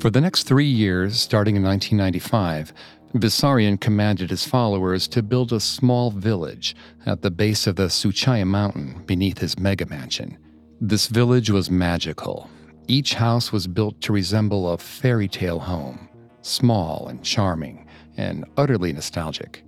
For 0.00 0.08
the 0.08 0.20
next 0.22 0.44
three 0.44 0.64
years, 0.64 1.20
starting 1.20 1.56
in 1.56 1.62
1995, 1.62 2.72
Vissarion 3.16 3.78
commanded 3.78 4.30
his 4.30 4.46
followers 4.46 5.06
to 5.08 5.22
build 5.22 5.52
a 5.52 5.60
small 5.60 6.10
village 6.10 6.74
at 7.04 7.20
the 7.20 7.30
base 7.30 7.66
of 7.66 7.76
the 7.76 7.90
Suchaya 7.90 8.46
mountain 8.46 9.02
beneath 9.04 9.36
his 9.36 9.58
mega 9.58 9.84
mansion. 9.84 10.38
This 10.80 11.06
village 11.06 11.50
was 11.50 11.70
magical. 11.70 12.48
Each 12.88 13.12
house 13.12 13.52
was 13.52 13.66
built 13.66 14.00
to 14.00 14.14
resemble 14.14 14.70
a 14.70 14.78
fairy 14.78 15.28
tale 15.28 15.58
home, 15.58 16.08
small 16.40 17.08
and 17.08 17.22
charming, 17.22 17.86
and 18.16 18.46
utterly 18.56 18.94
nostalgic. 18.94 19.64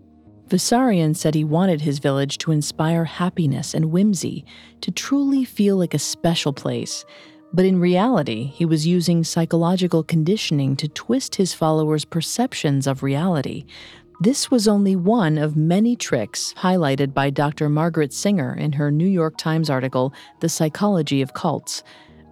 Vissarion 0.48 1.14
said 1.14 1.34
he 1.34 1.44
wanted 1.44 1.82
his 1.82 1.98
village 1.98 2.38
to 2.38 2.52
inspire 2.52 3.04
happiness 3.04 3.74
and 3.74 3.90
whimsy, 3.90 4.46
to 4.80 4.90
truly 4.90 5.44
feel 5.44 5.76
like 5.76 5.92
a 5.92 5.98
special 5.98 6.54
place, 6.54 7.04
but 7.52 7.64
in 7.64 7.80
reality, 7.80 8.44
he 8.46 8.64
was 8.64 8.86
using 8.86 9.24
psychological 9.24 10.02
conditioning 10.02 10.76
to 10.76 10.88
twist 10.88 11.34
his 11.34 11.52
followers' 11.52 12.04
perceptions 12.04 12.86
of 12.86 13.02
reality. 13.02 13.64
This 14.20 14.50
was 14.50 14.68
only 14.68 14.96
one 14.96 15.36
of 15.36 15.56
many 15.56 15.96
tricks 15.96 16.54
highlighted 16.58 17.12
by 17.12 17.30
Dr. 17.30 17.68
Margaret 17.68 18.12
Singer 18.12 18.54
in 18.54 18.72
her 18.72 18.90
New 18.90 19.06
York 19.06 19.36
Times 19.36 19.68
article, 19.68 20.14
The 20.40 20.48
Psychology 20.48 21.20
of 21.22 21.34
Cults. 21.34 21.82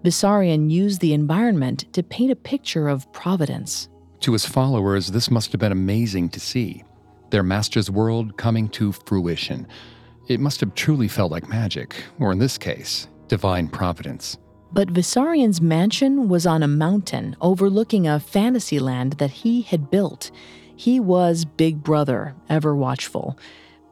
Vissarion 0.04 0.70
used 0.70 1.00
the 1.00 1.12
environment 1.12 1.92
to 1.92 2.02
paint 2.02 2.30
a 2.30 2.36
picture 2.36 2.88
of 2.88 3.12
providence. 3.12 3.88
To 4.20 4.32
his 4.32 4.46
followers, 4.46 5.08
this 5.08 5.30
must 5.30 5.52
have 5.52 5.60
been 5.60 5.72
amazing 5.72 6.30
to 6.30 6.40
see. 6.40 6.84
Their 7.30 7.42
master's 7.42 7.90
world 7.90 8.36
coming 8.36 8.68
to 8.70 8.92
fruition. 8.92 9.66
It 10.28 10.40
must 10.40 10.60
have 10.60 10.74
truly 10.74 11.08
felt 11.08 11.32
like 11.32 11.48
magic, 11.48 12.04
or 12.18 12.32
in 12.32 12.38
this 12.38 12.56
case, 12.56 13.08
divine 13.28 13.68
providence. 13.68 14.38
But 14.72 14.90
Vissarion's 14.90 15.60
mansion 15.60 16.28
was 16.28 16.46
on 16.46 16.62
a 16.62 16.68
mountain 16.68 17.36
overlooking 17.40 18.06
a 18.06 18.20
fantasy 18.20 18.78
land 18.78 19.14
that 19.14 19.30
he 19.30 19.62
had 19.62 19.90
built. 19.90 20.30
He 20.76 21.00
was 21.00 21.44
Big 21.44 21.82
Brother, 21.82 22.34
ever 22.48 22.74
watchful. 22.74 23.36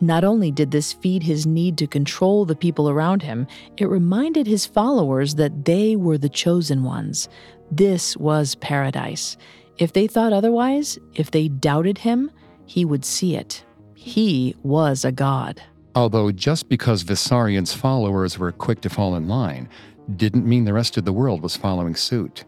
Not 0.01 0.23
only 0.23 0.53
did 0.53 0.71
this 0.71 0.93
feed 0.93 1.25
his 1.25 1.47
need 1.47 1.77
to 1.79 1.89
control 1.89 2.45
the 2.45 2.55
people 2.55 2.89
around 2.89 3.23
him, 3.23 3.49
it 3.77 3.87
reminded 3.87 4.47
his 4.47 4.65
followers 4.65 5.35
that 5.35 5.65
they 5.65 5.97
were 5.97 6.17
the 6.17 6.29
chosen 6.29 6.85
ones. 6.85 7.29
This 7.73 8.17
was 8.17 8.55
paradise. 8.55 9.37
If 9.79 9.93
they 9.93 10.07
thought 10.07 10.33
otherwise, 10.33 10.99
if 11.15 11.33
they 11.33 11.49
doubted 11.49 11.99
him, 11.99 12.31
he 12.67 12.85
would 12.85 13.05
see 13.05 13.35
it. 13.35 13.65
He 13.95 14.55
was 14.63 15.05
a 15.05 15.11
god. 15.11 15.61
Although 15.97 16.31
just 16.31 16.69
because 16.69 17.03
Vissarion's 17.03 17.75
followers 17.75 18.39
were 18.39 18.53
quick 18.53 18.81
to 18.83 18.89
fall 18.89 19.17
in 19.17 19.27
line 19.27 19.69
didn't 20.17 20.47
mean 20.47 20.65
the 20.65 20.73
rest 20.73 20.97
of 20.97 21.05
the 21.05 21.13
world 21.13 21.43
was 21.43 21.57
following 21.57 21.95
suit. 21.95 22.45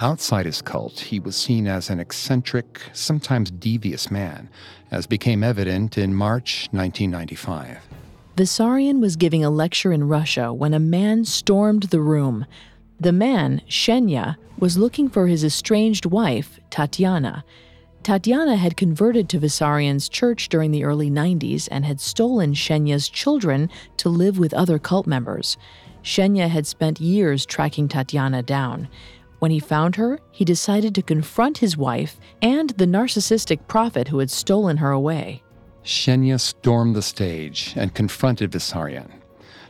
Outside 0.00 0.46
his 0.46 0.60
cult, 0.60 0.98
he 0.98 1.20
was 1.20 1.36
seen 1.36 1.66
as 1.66 1.88
an 1.88 2.00
eccentric, 2.00 2.80
sometimes 2.92 3.50
devious 3.50 4.10
man, 4.10 4.48
as 4.90 5.06
became 5.06 5.44
evident 5.44 5.96
in 5.96 6.14
March 6.14 6.68
1995. 6.72 7.78
Vissarion 8.36 9.00
was 9.00 9.14
giving 9.14 9.44
a 9.44 9.50
lecture 9.50 9.92
in 9.92 10.08
Russia 10.08 10.52
when 10.52 10.74
a 10.74 10.80
man 10.80 11.24
stormed 11.24 11.84
the 11.84 12.00
room. 12.00 12.44
The 12.98 13.12
man, 13.12 13.62
Shenya, 13.68 14.36
was 14.58 14.76
looking 14.76 15.08
for 15.08 15.28
his 15.28 15.44
estranged 15.44 16.06
wife, 16.06 16.58
Tatiana. 16.70 17.44
Tatiana 18.02 18.56
had 18.56 18.76
converted 18.76 19.28
to 19.28 19.38
Vissarion's 19.38 20.08
church 20.08 20.48
during 20.48 20.72
the 20.72 20.84
early 20.84 21.10
90s 21.10 21.68
and 21.70 21.84
had 21.84 22.00
stolen 22.00 22.52
Shenya's 22.52 23.08
children 23.08 23.70
to 23.98 24.08
live 24.08 24.38
with 24.38 24.52
other 24.52 24.78
cult 24.78 25.06
members. 25.06 25.56
Shenya 26.04 26.48
had 26.48 26.66
spent 26.66 27.00
years 27.00 27.44
tracking 27.44 27.88
Tatiana 27.88 28.42
down. 28.42 28.88
When 29.40 29.50
he 29.50 29.58
found 29.58 29.96
her, 29.96 30.20
he 30.30 30.44
decided 30.44 30.94
to 30.94 31.02
confront 31.02 31.58
his 31.58 31.76
wife 31.76 32.20
and 32.40 32.70
the 32.70 32.86
narcissistic 32.86 33.66
prophet 33.66 34.08
who 34.08 34.18
had 34.20 34.30
stolen 34.30 34.76
her 34.76 34.90
away. 34.90 35.42
Shenya 35.82 36.40
stormed 36.40 36.94
the 36.94 37.02
stage 37.02 37.74
and 37.76 37.94
confronted 37.94 38.52
Vissarion. 38.52 39.10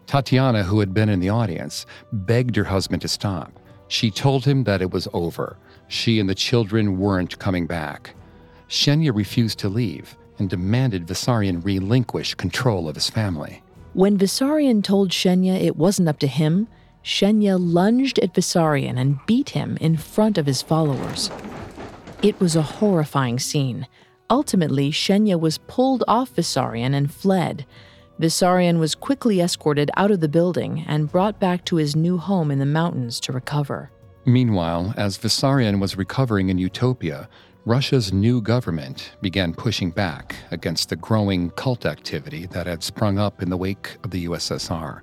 Tatiana, 0.07 0.63
who 0.63 0.81
had 0.81 0.93
been 0.93 1.09
in 1.09 1.21
the 1.21 1.31
audience, 1.31 1.87
begged 2.13 2.57
her 2.57 2.65
husband 2.65 3.03
to 3.03 3.09
stop. 3.09 3.53
She 3.89 4.11
told 4.11 4.45
him 4.45 4.65
that 4.65 4.83
it 4.83 4.93
was 4.93 5.09
over. 5.13 5.57
She 5.89 6.21
and 6.21 6.29
the 6.29 6.35
children 6.35 6.99
weren't 6.99 7.39
coming 7.39 7.67
back. 7.67 8.15
Shenya 8.69 9.15
refused 9.15 9.59
to 9.61 9.69
leave 9.69 10.17
and 10.39 10.51
demanded 10.51 11.07
Vissarion 11.07 11.65
relinquish 11.65 12.35
control 12.35 12.89
of 12.89 12.97
his 12.97 13.11
family. 13.11 13.64
When 13.95 14.19
Vissarion 14.19 14.83
told 14.83 15.11
Shenya 15.11 15.55
it 15.55 15.77
wasn't 15.77 16.09
up 16.09 16.19
to 16.19 16.27
him, 16.27 16.67
Shenya 17.05 17.57
lunged 17.61 18.19
at 18.19 18.35
Vissarion 18.35 18.99
and 18.99 19.25
beat 19.25 19.51
him 19.51 19.79
in 19.81 19.97
front 19.97 20.37
of 20.37 20.47
his 20.47 20.63
followers. 20.63 21.31
It 22.21 22.41
was 22.41 22.57
a 22.57 22.63
horrifying 22.63 23.39
scene. 23.39 23.87
Ultimately, 24.29 24.91
Shenya 24.91 25.39
was 25.39 25.59
pulled 25.59 26.03
off 26.09 26.35
Vissarion 26.35 26.93
and 26.93 27.15
fled. 27.15 27.67
Vissarion 28.21 28.81
was 28.81 28.97
quickly 28.97 29.41
escorted 29.41 29.93
out 29.97 30.11
of 30.11 30.19
the 30.19 30.29
building 30.29 30.85
and 30.89 31.13
brought 31.13 31.39
back 31.39 31.65
to 31.67 31.77
his 31.77 31.95
new 31.95 32.19
home 32.19 32.51
in 32.51 32.59
the 32.59 32.67
mountains 32.67 33.21
to 33.21 33.33
recover. 33.33 33.93
Meanwhile, 34.25 34.93
as 34.97 35.19
Vissarion 35.19 35.79
was 35.79 35.97
recovering 35.97 36.49
in 36.49 36.59
Utopia, 36.59 37.29
Russia's 37.67 38.13
new 38.13 38.43
government 38.43 39.13
began 39.23 39.55
pushing 39.55 39.91
back 39.91 40.37
against 40.51 40.91
the 40.91 40.97
growing 40.97 41.49
cult 41.53 41.87
activity 41.87 42.45
that 42.49 42.67
had 42.67 42.83
sprung 42.83 43.19
up 43.19 43.41
in 43.41 43.49
the 43.49 43.57
wake 43.57 43.97
of 44.05 44.11
the 44.11 44.27
USSR. 44.27 45.01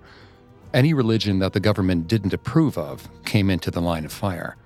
Any 0.71 0.93
religion 0.93 1.39
that 1.39 1.53
the 1.53 1.59
government 1.59 2.07
didn't 2.07 2.35
approve 2.35 2.77
of 2.77 3.09
came 3.25 3.49
into 3.49 3.71
the 3.71 3.81
line 3.81 4.05
of 4.05 4.11
fire. 4.11 4.57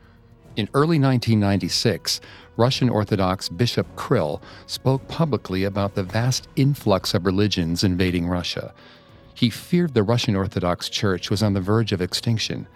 In 0.58 0.68
early 0.74 1.00
1996, 1.00 2.20
Russian 2.58 2.90
Orthodox 2.90 3.48
Bishop 3.48 3.88
Kirill 3.98 4.42
spoke 4.66 5.08
publicly 5.08 5.64
about 5.64 5.96
the 5.96 6.04
vast 6.04 6.50
influx 6.58 7.14
of 7.14 7.25
religions 7.25 7.82
invading 7.82 8.28
Russia. 8.28 8.74
He 9.34 9.50
feared 9.50 9.94
the 9.94 10.04
Russian 10.04 10.36
Orthodox 10.36 10.90
Church 10.90 11.30
was 11.30 11.42
on 11.42 11.54
the 11.54 11.62
verge 11.62 11.94
of 11.94 12.02
extinction. 12.02 12.68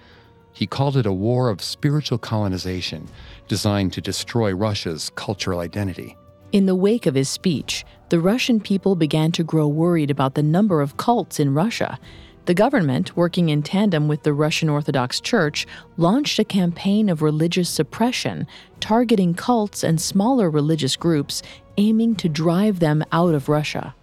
He 0.54 0.68
called 0.68 0.98
it 0.98 1.06
a 1.06 1.14
war 1.14 1.50
of 1.50 1.62
spiritual 1.62 2.18
colonization 2.18 3.08
designed 3.48 3.94
to 3.94 4.02
destroy 4.02 4.54
Russia's 4.54 5.10
cultural 5.16 5.60
identity. 5.60 6.18
In 6.52 6.66
the 6.66 6.76
wake 6.76 7.06
of 7.06 7.16
his 7.16 7.30
speech, 7.30 7.86
the 8.10 8.20
Russian 8.20 8.60
people 8.60 8.96
began 8.96 9.32
to 9.34 9.44
grow 9.44 9.68
worried 9.68 10.10
about 10.10 10.34
the 10.34 10.44
number 10.44 10.82
of 10.82 10.98
cults 10.98 11.40
in 11.40 11.54
Russia. 11.54 12.00
The 12.46 12.56
government, 12.56 13.16
working 13.16 13.50
in 13.50 13.62
tandem 13.62 14.08
with 14.08 14.24
the 14.24 14.34
Russian 14.34 14.70
Orthodox 14.70 15.22
Church, 15.22 15.68
launched 15.98 16.40
a 16.40 16.44
campaign 16.44 17.08
of 17.08 17.22
religious 17.22 17.70
suppression, 17.70 18.48
targeting 18.80 19.36
cults 19.36 19.84
and 19.84 20.02
smaller 20.02 20.50
religious 20.50 20.96
groups, 20.96 21.44
aiming 21.78 22.16
to 22.16 22.28
drive 22.28 22.80
them 22.80 23.04
out 23.12 23.36
of 23.36 23.50
Russia. 23.50 23.94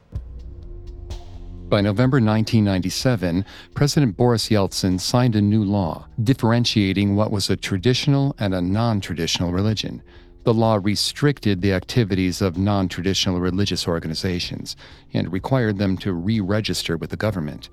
By 1.68 1.81
November 1.81 2.18
1997, 2.18 3.44
President 3.74 4.16
Boris 4.16 4.50
Yeltsin 4.50 5.00
signed 5.00 5.35
a 5.35 5.40
new 5.40 5.64
law 5.64 6.07
differentiating 6.22 7.16
what 7.16 7.33
was 7.33 7.50
a 7.50 7.57
traditional 7.57 8.37
and 8.38 8.55
a 8.55 8.61
non 8.61 9.00
traditional 9.00 9.50
religion. 9.50 10.00
The 10.44 10.55
law 10.55 10.79
restricted 10.81 11.62
the 11.62 11.72
activities 11.72 12.40
of 12.40 12.57
non 12.57 12.88
traditional 12.88 13.40
religious 13.40 13.88
organizations 13.88 14.76
and 15.12 15.33
required 15.33 15.79
them 15.79 15.98
to 15.98 16.12
re 16.12 16.38
register 16.38 16.96
with 16.96 17.11
the 17.11 17.16
government. 17.16 17.68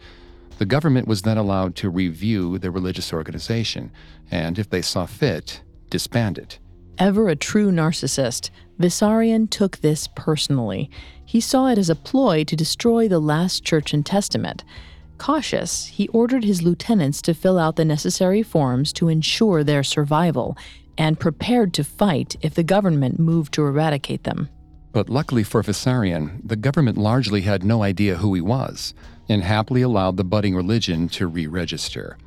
The 0.57 0.65
government 0.65 1.07
was 1.07 1.21
then 1.21 1.37
allowed 1.37 1.75
to 1.75 1.91
review 1.91 2.57
the 2.57 2.71
religious 2.71 3.13
organization 3.13 3.91
and, 4.31 4.57
if 4.57 4.71
they 4.71 4.81
saw 4.81 5.05
fit, 5.05 5.61
disband 5.91 6.39
it. 6.39 6.57
Ever 6.99 7.27
a 7.27 7.35
true 7.35 7.71
narcissist, 7.71 8.51
Vissarion 8.79 9.49
took 9.49 9.77
this 9.77 10.07
personally. 10.15 10.91
He 11.25 11.41
saw 11.41 11.67
it 11.67 11.77
as 11.77 11.89
a 11.89 11.95
ploy 11.95 12.43
to 12.43 12.55
destroy 12.55 13.07
the 13.07 13.19
last 13.19 13.63
church 13.63 13.93
and 13.93 14.05
testament. 14.05 14.63
Cautious, 15.17 15.87
he 15.87 16.07
ordered 16.09 16.43
his 16.43 16.61
lieutenants 16.61 17.21
to 17.23 17.33
fill 17.33 17.57
out 17.57 17.77
the 17.77 17.85
necessary 17.85 18.43
forms 18.43 18.93
to 18.93 19.09
ensure 19.09 19.63
their 19.63 19.83
survival 19.83 20.57
and 20.97 21.19
prepared 21.19 21.73
to 21.73 21.83
fight 21.83 22.35
if 22.41 22.53
the 22.53 22.63
government 22.63 23.19
moved 23.19 23.53
to 23.53 23.63
eradicate 23.63 24.23
them. 24.23 24.49
But 24.91 25.09
luckily 25.09 25.43
for 25.43 25.63
Vissarion, 25.63 26.41
the 26.43 26.55
government 26.55 26.97
largely 26.97 27.41
had 27.41 27.63
no 27.63 27.81
idea 27.81 28.17
who 28.17 28.35
he 28.35 28.41
was 28.41 28.93
and 29.27 29.43
happily 29.43 29.81
allowed 29.81 30.17
the 30.17 30.23
budding 30.23 30.55
religion 30.55 31.09
to 31.09 31.25
re 31.25 31.47
register. 31.47 32.17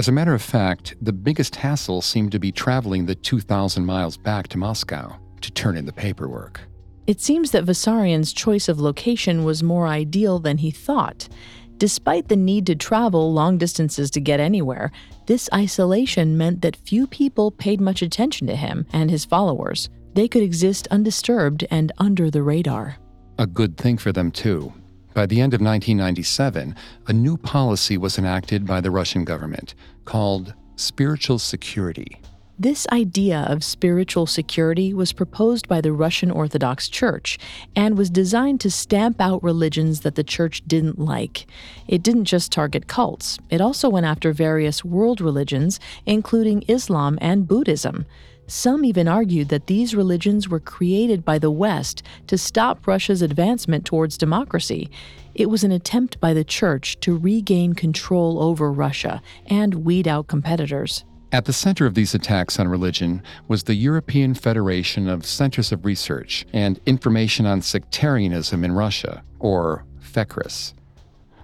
As 0.00 0.08
a 0.08 0.12
matter 0.12 0.32
of 0.32 0.40
fact, 0.40 0.94
the 1.02 1.12
biggest 1.12 1.56
hassle 1.56 2.00
seemed 2.00 2.32
to 2.32 2.38
be 2.38 2.50
traveling 2.50 3.04
the 3.04 3.14
2,000 3.14 3.84
miles 3.84 4.16
back 4.16 4.48
to 4.48 4.56
Moscow 4.56 5.14
to 5.42 5.50
turn 5.52 5.76
in 5.76 5.84
the 5.84 5.92
paperwork. 5.92 6.62
It 7.06 7.20
seems 7.20 7.50
that 7.50 7.66
Vissarion's 7.66 8.32
choice 8.32 8.70
of 8.70 8.80
location 8.80 9.44
was 9.44 9.62
more 9.62 9.86
ideal 9.86 10.38
than 10.38 10.56
he 10.56 10.70
thought. 10.70 11.28
Despite 11.76 12.28
the 12.28 12.36
need 12.36 12.64
to 12.68 12.76
travel 12.76 13.34
long 13.34 13.58
distances 13.58 14.10
to 14.12 14.22
get 14.22 14.40
anywhere, 14.40 14.90
this 15.26 15.50
isolation 15.52 16.38
meant 16.38 16.62
that 16.62 16.76
few 16.76 17.06
people 17.06 17.50
paid 17.50 17.78
much 17.78 18.00
attention 18.00 18.46
to 18.46 18.56
him 18.56 18.86
and 18.94 19.10
his 19.10 19.26
followers. 19.26 19.90
They 20.14 20.28
could 20.28 20.42
exist 20.42 20.88
undisturbed 20.90 21.66
and 21.70 21.92
under 21.98 22.30
the 22.30 22.42
radar. 22.42 22.96
A 23.38 23.46
good 23.46 23.76
thing 23.76 23.98
for 23.98 24.12
them, 24.12 24.30
too. 24.30 24.72
By 25.12 25.26
the 25.26 25.40
end 25.40 25.54
of 25.54 25.60
1997, 25.60 26.74
a 27.08 27.12
new 27.12 27.36
policy 27.36 27.98
was 27.98 28.16
enacted 28.16 28.66
by 28.66 28.80
the 28.80 28.90
Russian 28.90 29.24
government 29.24 29.74
called 30.04 30.54
spiritual 30.76 31.38
security. 31.38 32.20
This 32.60 32.86
idea 32.92 33.46
of 33.48 33.64
spiritual 33.64 34.26
security 34.26 34.92
was 34.92 35.14
proposed 35.14 35.66
by 35.66 35.80
the 35.80 35.92
Russian 35.92 36.30
Orthodox 36.30 36.90
Church 36.90 37.38
and 37.74 37.96
was 37.96 38.10
designed 38.10 38.60
to 38.60 38.70
stamp 38.70 39.18
out 39.18 39.42
religions 39.42 40.00
that 40.00 40.14
the 40.14 40.22
church 40.22 40.62
didn't 40.66 40.98
like. 40.98 41.46
It 41.88 42.02
didn't 42.02 42.26
just 42.26 42.52
target 42.52 42.86
cults, 42.86 43.38
it 43.48 43.62
also 43.62 43.88
went 43.88 44.04
after 44.04 44.32
various 44.32 44.84
world 44.84 45.22
religions, 45.22 45.80
including 46.04 46.62
Islam 46.68 47.18
and 47.22 47.48
Buddhism. 47.48 48.04
Some 48.50 48.84
even 48.84 49.06
argued 49.06 49.48
that 49.50 49.68
these 49.68 49.94
religions 49.94 50.48
were 50.48 50.58
created 50.58 51.24
by 51.24 51.38
the 51.38 51.52
West 51.52 52.02
to 52.26 52.36
stop 52.36 52.84
Russia's 52.84 53.22
advancement 53.22 53.84
towards 53.84 54.18
democracy. 54.18 54.90
It 55.36 55.46
was 55.46 55.62
an 55.62 55.70
attempt 55.70 56.18
by 56.18 56.34
the 56.34 56.42
church 56.42 56.98
to 57.02 57.16
regain 57.16 57.74
control 57.74 58.42
over 58.42 58.72
Russia 58.72 59.22
and 59.46 59.84
weed 59.84 60.08
out 60.08 60.26
competitors. 60.26 61.04
At 61.30 61.44
the 61.44 61.52
center 61.52 61.86
of 61.86 61.94
these 61.94 62.12
attacks 62.12 62.58
on 62.58 62.66
religion 62.66 63.22
was 63.46 63.62
the 63.62 63.76
European 63.76 64.34
Federation 64.34 65.08
of 65.08 65.24
Centers 65.24 65.70
of 65.70 65.84
Research 65.84 66.44
and 66.52 66.80
Information 66.86 67.46
on 67.46 67.62
Sectarianism 67.62 68.64
in 68.64 68.72
Russia, 68.72 69.22
or 69.38 69.84
FECRIS. 70.00 70.74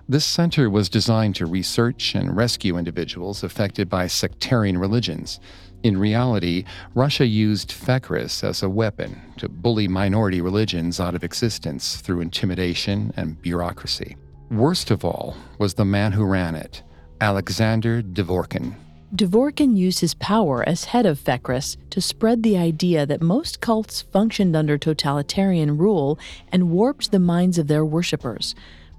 This 0.08 0.24
center 0.24 0.70
was 0.70 0.88
designed 0.88 1.34
to 1.36 1.46
research 1.46 2.14
and 2.14 2.36
rescue 2.36 2.76
individuals 2.76 3.42
affected 3.42 3.88
by 3.88 4.06
sectarian 4.06 4.78
religions 4.78 5.40
in 5.82 5.98
reality, 5.98 6.64
Russia 6.94 7.26
used 7.26 7.70
FECRIS 7.70 8.42
as 8.42 8.62
a 8.62 8.68
weapon 8.68 9.20
to 9.36 9.48
bully 9.48 9.86
minority 9.86 10.40
religions 10.40 10.98
out 10.98 11.14
of 11.14 11.22
existence 11.22 11.96
through 11.96 12.20
intimidation 12.20 13.12
and 13.16 13.40
bureaucracy. 13.40 14.16
Worst 14.50 14.90
of 14.90 15.04
all 15.04 15.36
was 15.58 15.74
the 15.74 15.84
man 15.84 16.12
who 16.12 16.24
ran 16.24 16.54
it, 16.54 16.82
Alexander 17.20 18.02
Dvorkin. 18.02 18.74
Dvorkin 19.14 19.76
used 19.76 20.00
his 20.00 20.14
power 20.14 20.68
as 20.68 20.86
head 20.86 21.06
of 21.06 21.20
FECRIS 21.20 21.76
to 21.90 22.00
spread 22.00 22.42
the 22.42 22.58
idea 22.58 23.06
that 23.06 23.22
most 23.22 23.60
cults 23.60 24.02
functioned 24.02 24.56
under 24.56 24.76
totalitarian 24.76 25.78
rule 25.78 26.18
and 26.50 26.70
warped 26.70 27.12
the 27.12 27.20
minds 27.20 27.58
of 27.58 27.68
their 27.68 27.84
worshippers. 27.84 28.54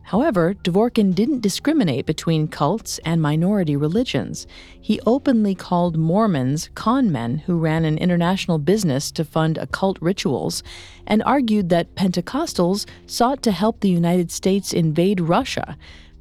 However, 0.07 0.53
Dvorkin 0.63 1.13
didn't 1.13 1.41
discriminate 1.41 2.05
between 2.05 2.47
cults 2.47 2.97
and 3.03 3.21
minority 3.21 3.75
religions. 3.75 4.47
He 4.79 5.01
openly 5.05 5.53
called 5.53 5.97
Mormons 5.97 6.69
con 6.75 7.11
men 7.11 7.39
who 7.39 7.59
ran 7.59 7.83
an 7.83 7.97
international 7.97 8.57
business 8.57 9.11
to 9.11 9.25
fund 9.25 9.57
occult 9.57 9.97
rituals 9.99 10.63
and 11.05 11.21
argued 11.23 11.67
that 11.69 11.95
Pentecostals 11.95 12.85
sought 13.05 13.41
to 13.41 13.51
help 13.51 13.81
the 13.81 13.89
United 13.89 14.31
States 14.31 14.71
invade 14.71 15.19
Russia. 15.19 15.77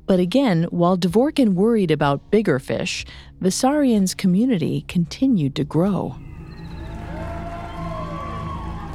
But 0.07 0.19
again, 0.19 0.65
while 0.71 0.99
Dvorkin 0.99 1.55
worried 1.55 1.93
about 1.93 2.33
bigger 2.33 2.59
fish, 2.59 3.07
Vissarion's 3.41 4.17
community 4.17 4.85
continued 4.89 5.55
to 5.55 5.65
grow. 5.65 6.17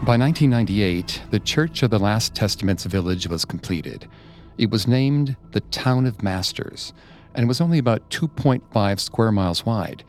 By 0.04 0.18
1998, 0.18 1.22
the 1.32 1.40
Church 1.40 1.82
of 1.82 1.92
the 1.92 2.00
Last 2.00 2.36
Testament's 2.36 2.84
village 2.84 3.28
was 3.28 3.46
completed. 3.46 4.10
It 4.58 4.70
was 4.70 4.88
named 4.88 5.36
the 5.52 5.62
Town 5.62 6.06
of 6.06 6.22
Masters 6.22 6.94
and 7.34 7.48
was 7.48 7.62
only 7.62 7.78
about 7.78 8.10
2.5 8.10 9.00
square 9.00 9.32
miles 9.32 9.66
wide. 9.66 10.04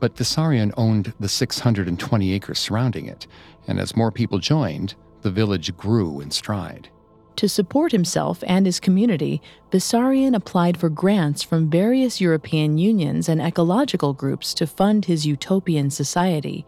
But 0.00 0.16
Vissarion 0.16 0.72
owned 0.76 1.12
the 1.20 1.28
620 1.28 2.32
acres 2.32 2.58
surrounding 2.58 3.06
it, 3.06 3.26
and 3.66 3.78
as 3.78 3.96
more 3.96 4.10
people 4.10 4.38
joined, 4.38 4.94
the 5.22 5.30
village 5.30 5.76
grew 5.76 6.20
in 6.20 6.30
stride. 6.30 6.88
To 7.36 7.48
support 7.48 7.92
himself 7.92 8.44
and 8.46 8.66
his 8.66 8.78
community, 8.78 9.40
Vissarion 9.70 10.34
applied 10.34 10.76
for 10.76 10.88
grants 10.88 11.42
from 11.42 11.70
various 11.70 12.20
European 12.20 12.78
unions 12.78 13.28
and 13.28 13.40
ecological 13.40 14.12
groups 14.12 14.52
to 14.54 14.66
fund 14.66 15.06
his 15.06 15.26
utopian 15.26 15.90
society. 15.90 16.66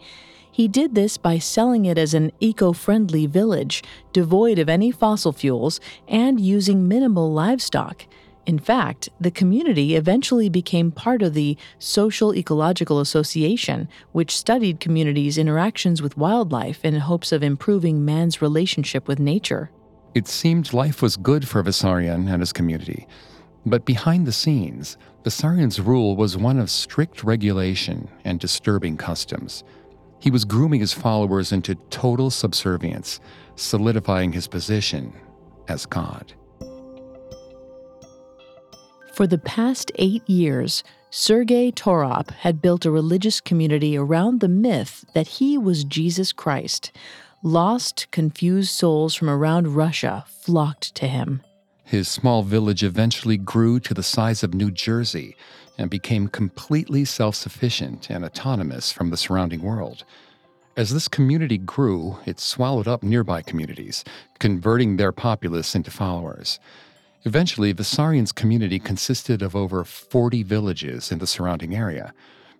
He 0.54 0.68
did 0.68 0.94
this 0.94 1.16
by 1.16 1.38
selling 1.38 1.84
it 1.84 1.98
as 1.98 2.14
an 2.14 2.30
eco 2.38 2.72
friendly 2.72 3.26
village, 3.26 3.82
devoid 4.12 4.60
of 4.60 4.68
any 4.68 4.92
fossil 4.92 5.32
fuels, 5.32 5.80
and 6.06 6.38
using 6.38 6.86
minimal 6.86 7.32
livestock. 7.32 8.06
In 8.46 8.60
fact, 8.60 9.08
the 9.18 9.32
community 9.32 9.96
eventually 9.96 10.48
became 10.48 10.92
part 10.92 11.22
of 11.22 11.34
the 11.34 11.58
Social 11.80 12.32
Ecological 12.32 13.00
Association, 13.00 13.88
which 14.12 14.36
studied 14.36 14.78
communities' 14.78 15.38
interactions 15.38 16.00
with 16.00 16.16
wildlife 16.16 16.84
in 16.84 16.94
hopes 17.00 17.32
of 17.32 17.42
improving 17.42 18.04
man's 18.04 18.40
relationship 18.40 19.08
with 19.08 19.18
nature. 19.18 19.72
It 20.14 20.28
seemed 20.28 20.72
life 20.72 21.02
was 21.02 21.16
good 21.16 21.48
for 21.48 21.64
Vissarion 21.64 22.30
and 22.32 22.40
his 22.40 22.52
community. 22.52 23.08
But 23.66 23.84
behind 23.84 24.24
the 24.24 24.30
scenes, 24.30 24.98
Vissarion's 25.24 25.80
rule 25.80 26.14
was 26.14 26.36
one 26.36 26.60
of 26.60 26.70
strict 26.70 27.24
regulation 27.24 28.08
and 28.24 28.38
disturbing 28.38 28.96
customs. 28.96 29.64
He 30.24 30.30
was 30.30 30.46
grooming 30.46 30.80
his 30.80 30.94
followers 30.94 31.52
into 31.52 31.74
total 31.90 32.30
subservience, 32.30 33.20
solidifying 33.56 34.32
his 34.32 34.46
position 34.46 35.12
as 35.68 35.84
God. 35.84 36.32
For 39.12 39.26
the 39.26 39.36
past 39.36 39.92
eight 39.96 40.26
years, 40.26 40.82
Sergei 41.10 41.70
Torop 41.70 42.30
had 42.30 42.62
built 42.62 42.86
a 42.86 42.90
religious 42.90 43.38
community 43.38 43.98
around 43.98 44.40
the 44.40 44.48
myth 44.48 45.04
that 45.12 45.28
he 45.28 45.58
was 45.58 45.84
Jesus 45.84 46.32
Christ. 46.32 46.90
Lost, 47.42 48.10
confused 48.10 48.70
souls 48.70 49.14
from 49.14 49.28
around 49.28 49.76
Russia 49.76 50.24
flocked 50.26 50.94
to 50.94 51.06
him. 51.06 51.42
His 51.94 52.08
small 52.08 52.42
village 52.42 52.82
eventually 52.82 53.36
grew 53.36 53.78
to 53.78 53.94
the 53.94 54.02
size 54.02 54.42
of 54.42 54.52
New 54.52 54.72
Jersey 54.72 55.36
and 55.78 55.88
became 55.88 56.26
completely 56.26 57.04
self 57.04 57.36
sufficient 57.36 58.10
and 58.10 58.24
autonomous 58.24 58.90
from 58.90 59.10
the 59.10 59.16
surrounding 59.16 59.62
world. 59.62 60.02
As 60.76 60.90
this 60.90 61.06
community 61.06 61.56
grew, 61.56 62.18
it 62.26 62.40
swallowed 62.40 62.88
up 62.88 63.04
nearby 63.04 63.42
communities, 63.42 64.02
converting 64.40 64.96
their 64.96 65.12
populace 65.12 65.76
into 65.76 65.92
followers. 65.92 66.58
Eventually, 67.22 67.72
Vissarion's 67.72 68.32
community 68.32 68.80
consisted 68.80 69.40
of 69.40 69.54
over 69.54 69.84
40 69.84 70.42
villages 70.42 71.12
in 71.12 71.20
the 71.20 71.28
surrounding 71.28 71.76
area, 71.76 72.12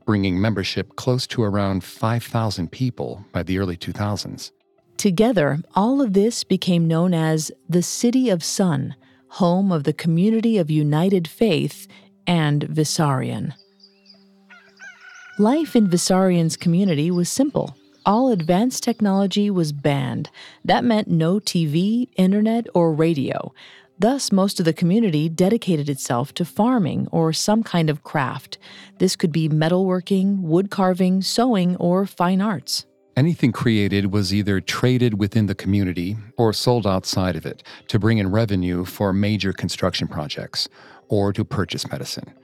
bringing 0.07 0.41
membership 0.41 0.95
close 0.95 1.27
to 1.27 1.43
around 1.43 1.83
5,000 1.83 2.71
people 2.71 3.25
by 3.33 3.43
the 3.43 3.59
early 3.59 3.77
2000s. 3.77 4.53
Together, 4.97 5.59
all 5.75 6.01
of 6.01 6.13
this 6.13 6.45
became 6.45 6.87
known 6.87 7.13
as 7.13 7.51
the 7.69 7.83
City 7.83 8.31
of 8.31 8.45
Sun, 8.45 8.95
home 9.35 9.73
of 9.73 9.83
the 9.83 9.93
Community 9.93 10.59
of 10.59 10.71
United 10.71 11.27
Faith 11.27 11.89
and 12.25 12.63
Vissarion. 12.69 13.53
Life 15.41 15.75
in 15.75 15.89
Vissarion's 15.89 16.57
community 16.57 17.11
was 17.11 17.29
simple. 17.29 17.77
All 18.07 18.31
advanced 18.31 18.85
technology 18.85 19.51
was 19.51 19.73
banned. 19.73 20.31
That 20.65 20.85
meant 20.85 21.09
no 21.09 21.41
TV, 21.41 22.09
internet, 22.17 22.69
or 22.75 22.93
radio. 22.93 23.53
Thus, 23.99 24.31
most 24.31 24.61
of 24.61 24.67
the 24.67 24.73
community 24.73 25.29
dedicated 25.29 25.89
itself 25.89 26.33
to 26.35 26.45
farming 26.45 27.09
or 27.11 27.33
some 27.33 27.65
kind 27.65 27.91
of 27.91 28.05
craft. 28.05 28.59
This 28.99 29.17
could 29.17 29.33
be 29.33 29.49
metalworking, 29.49 30.43
wood 30.43 30.71
carving, 30.71 31.23
sewing, 31.23 31.75
or 31.79 32.07
fine 32.07 32.41
arts. 32.41 32.87
Anything 33.17 33.53
created 33.53 34.13
was 34.13 34.35
either 34.35 34.61
traded 34.61 35.21
within 35.21 35.47
the 35.47 35.55
community 35.55 36.17
or 36.37 36.53
sold 36.53 36.85
outside 36.85 37.37
of 37.37 37.47
it 37.47 37.63
to 37.87 37.99
bring 37.99 38.19
in 38.19 38.33
revenue 38.33 38.85
for 38.85 39.13
major 39.13 39.53
construction 39.53 40.09
projects 40.09 40.69
or 41.09 41.33
to 41.33 41.45
purchase 41.45 41.89
medicine. 41.89 42.35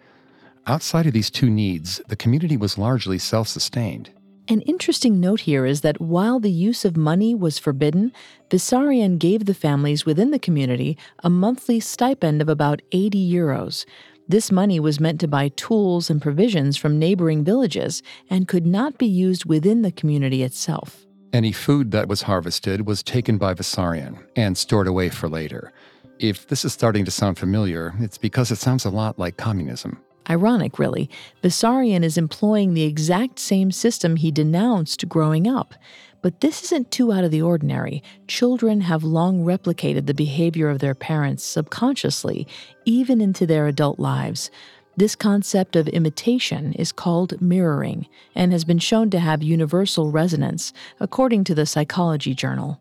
Outside 0.69 1.07
of 1.07 1.13
these 1.13 1.31
two 1.31 1.51
needs, 1.51 2.01
the 2.07 2.15
community 2.15 2.57
was 2.57 2.79
largely 2.79 3.19
self 3.19 3.49
sustained. 3.49 4.11
An 4.47 4.61
interesting 4.63 5.19
note 5.19 5.41
here 5.41 5.67
is 5.67 5.81
that 5.81 6.01
while 6.01 6.39
the 6.39 6.51
use 6.51 6.85
of 6.85 6.97
money 6.97 7.35
was 7.35 7.59
forbidden, 7.59 8.13
Vissarion 8.49 9.19
gave 9.19 9.47
the 9.47 9.55
families 9.55 10.07
within 10.07 10.31
the 10.31 10.39
community 10.39 10.97
a 11.25 11.31
monthly 11.31 11.81
stipend 11.81 12.41
of 12.43 12.49
about 12.49 12.83
80 12.93 13.33
euros. 13.33 13.85
This 14.31 14.53
money 14.53 14.79
was 14.79 15.01
meant 15.01 15.19
to 15.23 15.27
buy 15.27 15.49
tools 15.57 16.09
and 16.09 16.23
provisions 16.23 16.77
from 16.77 17.01
neighboring 17.01 17.43
villages 17.43 18.01
and 18.31 18.47
could 18.47 18.64
not 18.64 18.97
be 18.97 19.09
used 19.09 19.45
within 19.45 19.83
the 19.83 19.90
community 19.90 20.45
itself. 20.45 21.05
Any 21.33 21.51
food 21.51 21.90
that 21.90 22.07
was 22.07 22.23
harvested 22.23 22.87
was 22.87 23.03
taken 23.03 23.38
by 23.38 23.55
Vissarion 23.55 24.25
and 24.37 24.57
stored 24.57 24.87
away 24.87 25.09
for 25.09 25.29
later. 25.29 25.73
If 26.21 26.47
this 26.47 26.64
is 26.64 26.73
starting 26.73 27.05
to 27.07 27.11
sound 27.11 27.40
familiar, 27.40 27.93
it's 27.99 28.19
because 28.19 28.53
it 28.53 28.59
sounds 28.59 28.85
a 28.85 28.90
lot 28.90 29.19
like 29.19 29.37
communism. 29.37 29.99
Ironic, 30.29 30.79
really. 30.79 31.11
Vissarion 31.43 32.05
is 32.05 32.16
employing 32.16 32.75
the 32.75 32.85
exact 32.85 33.40
same 33.40 33.73
system 33.73 34.14
he 34.14 34.31
denounced 34.31 35.09
growing 35.09 35.49
up. 35.49 35.75
But 36.23 36.41
this 36.41 36.63
isn't 36.65 36.91
too 36.91 37.13
out 37.13 37.25
of 37.25 37.31
the 37.31 37.43
ordinary. 37.43 38.03
Children 38.27 38.83
have 38.83 39.03
long 39.03 39.45
replicated 39.45 40.07
the 40.07 40.15
behavior 40.15 40.69
of 40.69 40.81
their 40.81 40.95
parents 40.95 41.45
subconsciously, 41.45 42.47
even 42.85 43.21
into 43.21 43.47
their 43.47 43.67
adult 43.67 43.99
lives. 43.99 44.51
This 44.97 45.17
concept 45.17 45.77
of 45.77 45.89
imitation 45.89 46.75
is 46.75 46.93
called 46.93 47.41
mirroring 47.41 48.07
and 48.35 48.53
has 48.53 48.65
been 48.65 48.79
shown 48.79 49.09
to 49.11 49.19
have 49.19 49.43
universal 49.43 50.11
resonance, 50.11 50.73
according 50.99 51.45
to 51.45 51.55
the 51.55 51.65
Psychology 51.65 52.35
Journal. 52.35 52.81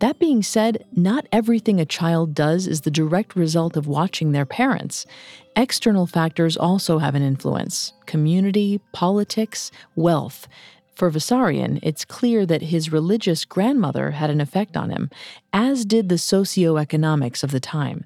That 0.00 0.18
being 0.18 0.42
said, 0.42 0.84
not 0.92 1.26
everything 1.30 1.80
a 1.80 1.86
child 1.86 2.34
does 2.34 2.66
is 2.66 2.80
the 2.80 2.90
direct 2.90 3.36
result 3.36 3.76
of 3.76 3.86
watching 3.86 4.32
their 4.32 4.44
parents. 4.44 5.06
External 5.54 6.06
factors 6.06 6.56
also 6.56 6.98
have 6.98 7.14
an 7.14 7.22
influence 7.22 7.92
community, 8.06 8.80
politics, 8.92 9.70
wealth. 9.94 10.48
For 10.94 11.10
Vissarion, 11.10 11.80
it's 11.82 12.04
clear 12.04 12.46
that 12.46 12.62
his 12.62 12.92
religious 12.92 13.44
grandmother 13.44 14.12
had 14.12 14.30
an 14.30 14.40
effect 14.40 14.76
on 14.76 14.90
him, 14.90 15.10
as 15.52 15.84
did 15.84 16.08
the 16.08 16.14
socioeconomics 16.14 17.42
of 17.42 17.50
the 17.50 17.60
time. 17.60 18.04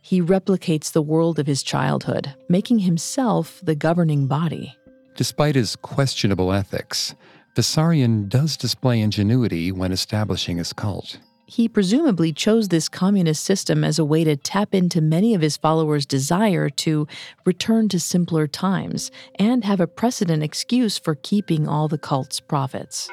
He 0.00 0.22
replicates 0.22 0.90
the 0.90 1.02
world 1.02 1.38
of 1.38 1.46
his 1.46 1.62
childhood, 1.62 2.34
making 2.48 2.80
himself 2.80 3.60
the 3.62 3.74
governing 3.74 4.26
body. 4.26 4.74
Despite 5.16 5.54
his 5.54 5.76
questionable 5.76 6.50
ethics, 6.52 7.14
Vissarion 7.54 8.28
does 8.28 8.56
display 8.56 9.00
ingenuity 9.00 9.70
when 9.70 9.92
establishing 9.92 10.56
his 10.56 10.72
cult. 10.72 11.18
He 11.50 11.68
presumably 11.68 12.32
chose 12.32 12.68
this 12.68 12.88
communist 12.88 13.44
system 13.44 13.82
as 13.82 13.98
a 13.98 14.04
way 14.04 14.22
to 14.22 14.36
tap 14.36 14.72
into 14.72 15.00
many 15.00 15.34
of 15.34 15.40
his 15.40 15.56
followers' 15.56 16.06
desire 16.06 16.70
to 16.70 17.08
return 17.44 17.88
to 17.88 17.98
simpler 17.98 18.46
times 18.46 19.10
and 19.34 19.64
have 19.64 19.80
a 19.80 19.88
precedent 19.88 20.44
excuse 20.44 20.96
for 20.96 21.16
keeping 21.16 21.66
all 21.66 21.88
the 21.88 21.98
cult's 21.98 22.38
profits. 22.38 23.10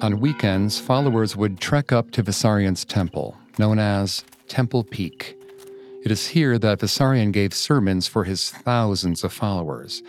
On 0.00 0.18
weekends, 0.18 0.80
followers 0.80 1.36
would 1.36 1.60
trek 1.60 1.92
up 1.92 2.10
to 2.10 2.24
Vissarion's 2.24 2.84
temple, 2.84 3.36
known 3.56 3.78
as 3.78 4.24
Temple 4.48 4.82
Peak. 4.82 5.38
It 6.04 6.10
is 6.10 6.26
here 6.26 6.58
that 6.58 6.80
Vissarion 6.80 7.30
gave 7.30 7.54
sermons 7.54 8.08
for 8.08 8.24
his 8.24 8.50
thousands 8.50 9.22
of 9.22 9.32
followers. 9.32 10.02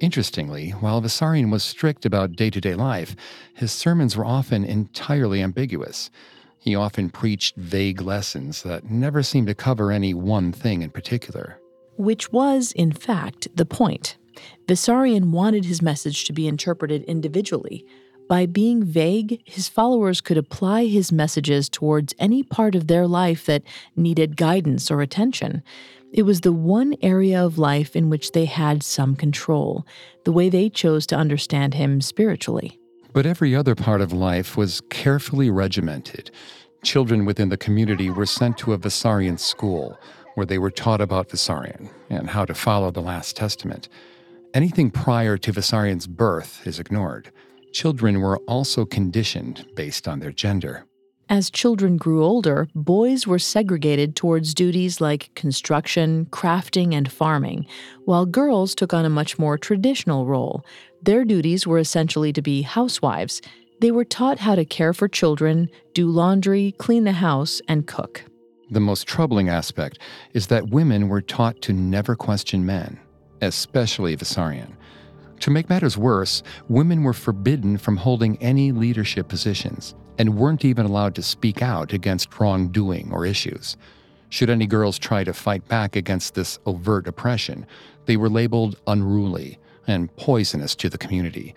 Interestingly, 0.00 0.70
while 0.70 1.02
Vissarion 1.02 1.50
was 1.50 1.64
strict 1.64 2.06
about 2.06 2.36
day 2.36 2.50
to 2.50 2.60
day 2.60 2.74
life, 2.74 3.16
his 3.54 3.72
sermons 3.72 4.16
were 4.16 4.24
often 4.24 4.64
entirely 4.64 5.42
ambiguous. 5.42 6.10
He 6.60 6.76
often 6.76 7.10
preached 7.10 7.56
vague 7.56 8.00
lessons 8.00 8.62
that 8.62 8.90
never 8.90 9.22
seemed 9.22 9.48
to 9.48 9.54
cover 9.54 9.90
any 9.90 10.14
one 10.14 10.52
thing 10.52 10.82
in 10.82 10.90
particular. 10.90 11.58
Which 11.96 12.30
was, 12.30 12.72
in 12.72 12.92
fact, 12.92 13.48
the 13.56 13.66
point. 13.66 14.16
Vissarion 14.68 15.30
wanted 15.30 15.64
his 15.64 15.82
message 15.82 16.24
to 16.24 16.32
be 16.32 16.46
interpreted 16.46 17.02
individually. 17.04 17.84
By 18.28 18.46
being 18.46 18.84
vague, 18.84 19.40
his 19.46 19.68
followers 19.68 20.20
could 20.20 20.36
apply 20.36 20.84
his 20.84 21.10
messages 21.10 21.68
towards 21.68 22.14
any 22.18 22.42
part 22.42 22.74
of 22.74 22.86
their 22.86 23.06
life 23.06 23.46
that 23.46 23.62
needed 23.96 24.36
guidance 24.36 24.90
or 24.90 25.00
attention. 25.00 25.62
It 26.12 26.22
was 26.22 26.40
the 26.40 26.52
one 26.52 26.94
area 27.02 27.44
of 27.44 27.58
life 27.58 27.94
in 27.94 28.08
which 28.08 28.32
they 28.32 28.46
had 28.46 28.82
some 28.82 29.14
control, 29.14 29.86
the 30.24 30.32
way 30.32 30.48
they 30.48 30.70
chose 30.70 31.06
to 31.08 31.16
understand 31.16 31.74
him 31.74 32.00
spiritually. 32.00 32.78
But 33.12 33.26
every 33.26 33.54
other 33.54 33.74
part 33.74 34.00
of 34.00 34.12
life 34.12 34.56
was 34.56 34.80
carefully 34.88 35.50
regimented. 35.50 36.30
Children 36.82 37.24
within 37.24 37.50
the 37.50 37.56
community 37.56 38.08
were 38.08 38.26
sent 38.26 38.56
to 38.58 38.72
a 38.72 38.78
Vissarion 38.78 39.38
school, 39.38 39.98
where 40.34 40.46
they 40.46 40.58
were 40.58 40.70
taught 40.70 41.00
about 41.00 41.28
Vissarion 41.28 41.90
and 42.08 42.30
how 42.30 42.44
to 42.44 42.54
follow 42.54 42.90
the 42.90 43.02
Last 43.02 43.36
Testament. 43.36 43.88
Anything 44.54 44.90
prior 44.90 45.36
to 45.36 45.52
Vissarion's 45.52 46.06
birth 46.06 46.66
is 46.66 46.78
ignored. 46.78 47.30
Children 47.72 48.20
were 48.20 48.38
also 48.46 48.86
conditioned 48.86 49.66
based 49.74 50.08
on 50.08 50.20
their 50.20 50.32
gender. 50.32 50.86
As 51.30 51.50
children 51.50 51.98
grew 51.98 52.24
older, 52.24 52.68
boys 52.74 53.26
were 53.26 53.38
segregated 53.38 54.16
towards 54.16 54.54
duties 54.54 54.98
like 54.98 55.34
construction, 55.34 56.24
crafting, 56.30 56.94
and 56.94 57.12
farming, 57.12 57.66
while 58.06 58.24
girls 58.24 58.74
took 58.74 58.94
on 58.94 59.04
a 59.04 59.10
much 59.10 59.38
more 59.38 59.58
traditional 59.58 60.24
role. 60.24 60.64
Their 61.02 61.26
duties 61.26 61.66
were 61.66 61.78
essentially 61.78 62.32
to 62.32 62.40
be 62.40 62.62
housewives. 62.62 63.42
They 63.82 63.90
were 63.90 64.06
taught 64.06 64.38
how 64.38 64.54
to 64.54 64.64
care 64.64 64.94
for 64.94 65.06
children, 65.06 65.68
do 65.92 66.06
laundry, 66.06 66.74
clean 66.78 67.04
the 67.04 67.12
house, 67.12 67.60
and 67.68 67.86
cook. 67.86 68.24
The 68.70 68.80
most 68.80 69.06
troubling 69.06 69.50
aspect 69.50 69.98
is 70.32 70.46
that 70.46 70.70
women 70.70 71.08
were 71.08 71.22
taught 71.22 71.60
to 71.62 71.74
never 71.74 72.16
question 72.16 72.64
men, 72.64 72.98
especially 73.42 74.16
Vissarion. 74.16 74.72
To 75.40 75.50
make 75.50 75.68
matters 75.68 75.98
worse, 75.98 76.42
women 76.68 77.02
were 77.02 77.12
forbidden 77.12 77.76
from 77.76 77.98
holding 77.98 78.42
any 78.42 78.72
leadership 78.72 79.28
positions 79.28 79.94
and 80.18 80.36
weren't 80.36 80.64
even 80.64 80.84
allowed 80.84 81.14
to 81.14 81.22
speak 81.22 81.62
out 81.62 81.92
against 81.92 82.38
wrongdoing 82.38 83.10
or 83.12 83.24
issues. 83.24 83.76
Should 84.30 84.50
any 84.50 84.66
girls 84.66 84.98
try 84.98 85.24
to 85.24 85.32
fight 85.32 85.66
back 85.68 85.96
against 85.96 86.34
this 86.34 86.58
overt 86.66 87.06
oppression, 87.06 87.66
they 88.06 88.16
were 88.16 88.28
labeled 88.28 88.76
unruly 88.86 89.58
and 89.86 90.14
poisonous 90.16 90.74
to 90.76 90.90
the 90.90 90.98
community. 90.98 91.54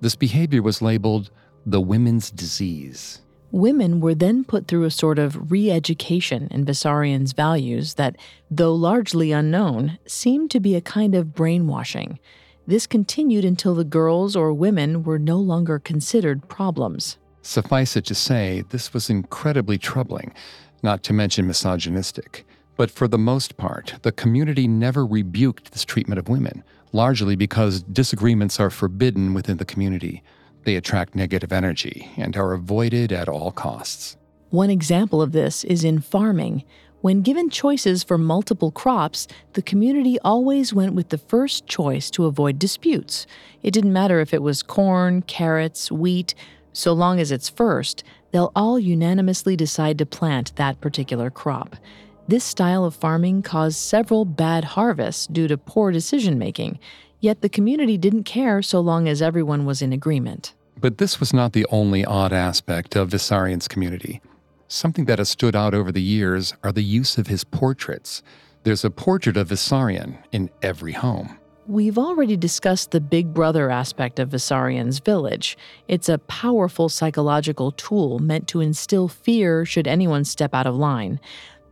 This 0.00 0.14
behavior 0.14 0.62
was 0.62 0.82
labeled 0.82 1.30
the 1.66 1.80
women's 1.80 2.30
disease. 2.30 3.20
Women 3.50 4.00
were 4.00 4.14
then 4.14 4.44
put 4.44 4.66
through 4.66 4.84
a 4.84 4.90
sort 4.90 5.18
of 5.18 5.50
re 5.50 5.70
education 5.70 6.48
in 6.50 6.64
Vissarion's 6.64 7.32
values 7.32 7.94
that, 7.94 8.16
though 8.50 8.74
largely 8.74 9.32
unknown, 9.32 9.98
seemed 10.06 10.50
to 10.50 10.60
be 10.60 10.74
a 10.74 10.80
kind 10.80 11.14
of 11.14 11.34
brainwashing. 11.34 12.18
This 12.66 12.86
continued 12.86 13.44
until 13.44 13.74
the 13.74 13.84
girls 13.84 14.34
or 14.34 14.52
women 14.52 15.04
were 15.04 15.18
no 15.18 15.38
longer 15.38 15.78
considered 15.78 16.48
problems. 16.48 17.16
Suffice 17.44 17.94
it 17.94 18.06
to 18.06 18.14
say, 18.14 18.64
this 18.70 18.94
was 18.94 19.10
incredibly 19.10 19.76
troubling, 19.76 20.32
not 20.82 21.02
to 21.02 21.12
mention 21.12 21.46
misogynistic. 21.46 22.46
But 22.78 22.90
for 22.90 23.06
the 23.06 23.18
most 23.18 23.58
part, 23.58 23.96
the 24.00 24.12
community 24.12 24.66
never 24.66 25.04
rebuked 25.04 25.70
this 25.70 25.84
treatment 25.84 26.18
of 26.18 26.30
women, 26.30 26.64
largely 26.92 27.36
because 27.36 27.82
disagreements 27.82 28.58
are 28.58 28.70
forbidden 28.70 29.34
within 29.34 29.58
the 29.58 29.66
community. 29.66 30.22
They 30.64 30.74
attract 30.76 31.14
negative 31.14 31.52
energy 31.52 32.10
and 32.16 32.34
are 32.34 32.54
avoided 32.54 33.12
at 33.12 33.28
all 33.28 33.52
costs. 33.52 34.16
One 34.48 34.70
example 34.70 35.20
of 35.20 35.32
this 35.32 35.64
is 35.64 35.84
in 35.84 36.00
farming. 36.00 36.64
When 37.02 37.20
given 37.20 37.50
choices 37.50 38.02
for 38.02 38.16
multiple 38.16 38.70
crops, 38.70 39.28
the 39.52 39.60
community 39.60 40.18
always 40.20 40.72
went 40.72 40.94
with 40.94 41.10
the 41.10 41.18
first 41.18 41.66
choice 41.66 42.10
to 42.12 42.24
avoid 42.24 42.58
disputes. 42.58 43.26
It 43.62 43.72
didn't 43.72 43.92
matter 43.92 44.20
if 44.20 44.32
it 44.32 44.42
was 44.42 44.62
corn, 44.62 45.20
carrots, 45.20 45.92
wheat, 45.92 46.34
so 46.74 46.92
long 46.92 47.18
as 47.20 47.32
it's 47.32 47.48
first, 47.48 48.04
they'll 48.32 48.52
all 48.54 48.78
unanimously 48.78 49.56
decide 49.56 49.96
to 49.96 50.04
plant 50.04 50.54
that 50.56 50.80
particular 50.82 51.30
crop. 51.30 51.76
This 52.26 52.44
style 52.44 52.84
of 52.84 52.94
farming 52.94 53.42
caused 53.42 53.76
several 53.76 54.24
bad 54.24 54.64
harvests 54.64 55.26
due 55.26 55.46
to 55.48 55.56
poor 55.56 55.92
decision 55.92 56.36
making, 56.36 56.78
yet 57.20 57.40
the 57.40 57.48
community 57.48 57.96
didn't 57.96 58.24
care 58.24 58.60
so 58.60 58.80
long 58.80 59.08
as 59.08 59.22
everyone 59.22 59.64
was 59.64 59.80
in 59.80 59.92
agreement. 59.92 60.52
But 60.78 60.98
this 60.98 61.20
was 61.20 61.32
not 61.32 61.52
the 61.52 61.66
only 61.70 62.04
odd 62.04 62.32
aspect 62.32 62.96
of 62.96 63.10
Vissarion's 63.10 63.68
community. 63.68 64.20
Something 64.66 65.04
that 65.04 65.18
has 65.18 65.28
stood 65.28 65.54
out 65.54 65.74
over 65.74 65.92
the 65.92 66.02
years 66.02 66.54
are 66.64 66.72
the 66.72 66.82
use 66.82 67.16
of 67.18 67.28
his 67.28 67.44
portraits. 67.44 68.22
There's 68.64 68.84
a 68.84 68.90
portrait 68.90 69.36
of 69.36 69.48
Vissarion 69.48 70.18
in 70.32 70.50
every 70.62 70.92
home. 70.92 71.38
We've 71.66 71.96
already 71.96 72.36
discussed 72.36 72.90
the 72.90 73.00
big 73.00 73.32
brother 73.32 73.70
aspect 73.70 74.18
of 74.18 74.28
Vissarion's 74.28 74.98
village. 74.98 75.56
It's 75.88 76.10
a 76.10 76.18
powerful 76.18 76.90
psychological 76.90 77.72
tool 77.72 78.18
meant 78.18 78.46
to 78.48 78.60
instill 78.60 79.08
fear 79.08 79.64
should 79.64 79.86
anyone 79.86 80.24
step 80.24 80.52
out 80.52 80.66
of 80.66 80.76
line. 80.76 81.20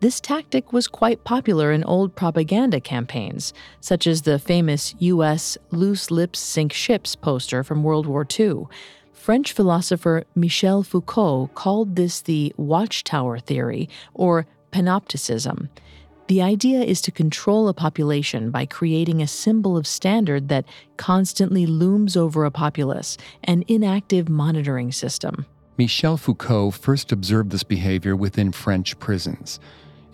This 0.01 0.19
tactic 0.19 0.73
was 0.73 0.89
quite 0.89 1.25
popular 1.25 1.71
in 1.73 1.85
old 1.85 2.17
propaganda 2.17 2.81
campaigns, 2.81 3.53
such 3.81 4.07
as 4.07 4.23
the 4.23 4.39
famous 4.39 4.95
U.S. 4.99 5.59
Loose 5.71 6.11
Lips 6.11 6.39
Sink 6.39 6.73
Ships 6.73 7.15
poster 7.15 7.63
from 7.63 7.83
World 7.83 8.07
War 8.07 8.27
II. 8.27 8.65
French 9.13 9.53
philosopher 9.53 10.25
Michel 10.35 10.83
Foucault 10.83 11.51
called 11.55 11.97
this 11.97 12.23
the 12.23 12.55
watchtower 12.57 13.39
theory, 13.39 13.91
or 14.15 14.47
panopticism. 14.73 15.69
The 16.29 16.43
idea 16.43 16.81
is 16.81 17.01
to 17.03 17.11
control 17.11 17.69
a 17.69 17.75
population 17.75 18.51
by 18.51 18.67
creating 18.67 19.21
a 19.21 19.27
symbol 19.27 19.77
of 19.77 19.87
standard 19.87 20.49
that 20.49 20.65
constantly 20.97 21.67
looms 21.67 22.17
over 22.17 22.45
a 22.45 22.51
populace, 22.51 23.19
an 23.45 23.65
inactive 23.69 24.29
monitoring 24.29 24.93
system. 24.93 25.47
Michel 25.79 26.17
Foucault 26.17 26.73
first 26.73 27.13
observed 27.13 27.51
this 27.51 27.65
behavior 27.65 28.15
within 28.15 28.53
French 28.53 28.99
prisons. 28.99 29.59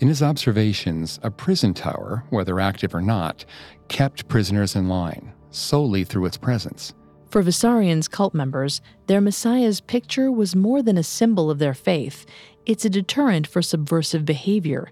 In 0.01 0.09
his 0.09 0.23
observations, 0.23 1.19
a 1.23 1.31
prison 1.31 1.75
tower, 1.75 2.25
whether 2.31 2.61
active 2.61 2.95
or 2.95 3.03
not, 3.03 3.45
kept 3.89 4.29
prisoners 4.29 4.77
in 4.77 4.89
line 4.89 5.33
solely 5.51 6.05
through 6.05 6.27
its 6.27 6.37
presence. 6.37 6.95
For 7.31 7.43
Vissarion's 7.43 8.09
cult 8.09 8.35
members, 8.35 8.81
their 9.07 9.21
Messiah's 9.21 9.81
picture 9.81 10.33
was 10.33 10.57
more 10.57 10.83
than 10.83 10.97
a 10.97 11.03
symbol 11.03 11.51
of 11.51 11.59
their 11.59 11.75
faith. 11.75 12.25
It's 12.65 12.85
a 12.85 12.91
deterrent 12.91 13.47
for 13.47 13.61
subversive 13.61 14.25
behavior. 14.25 14.89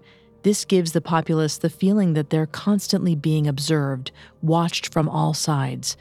This 0.47 0.63
gives 0.63 0.93
the 0.93 1.01
populace 1.01 1.57
the 1.57 1.69
feeling 1.69 2.13
that 2.13 2.29
they're 2.29 2.45
constantly 2.45 3.15
being 3.15 3.47
observed, 3.47 4.11
watched 4.41 4.93
from 4.93 5.09
all 5.09 5.33
sides. 5.33 5.97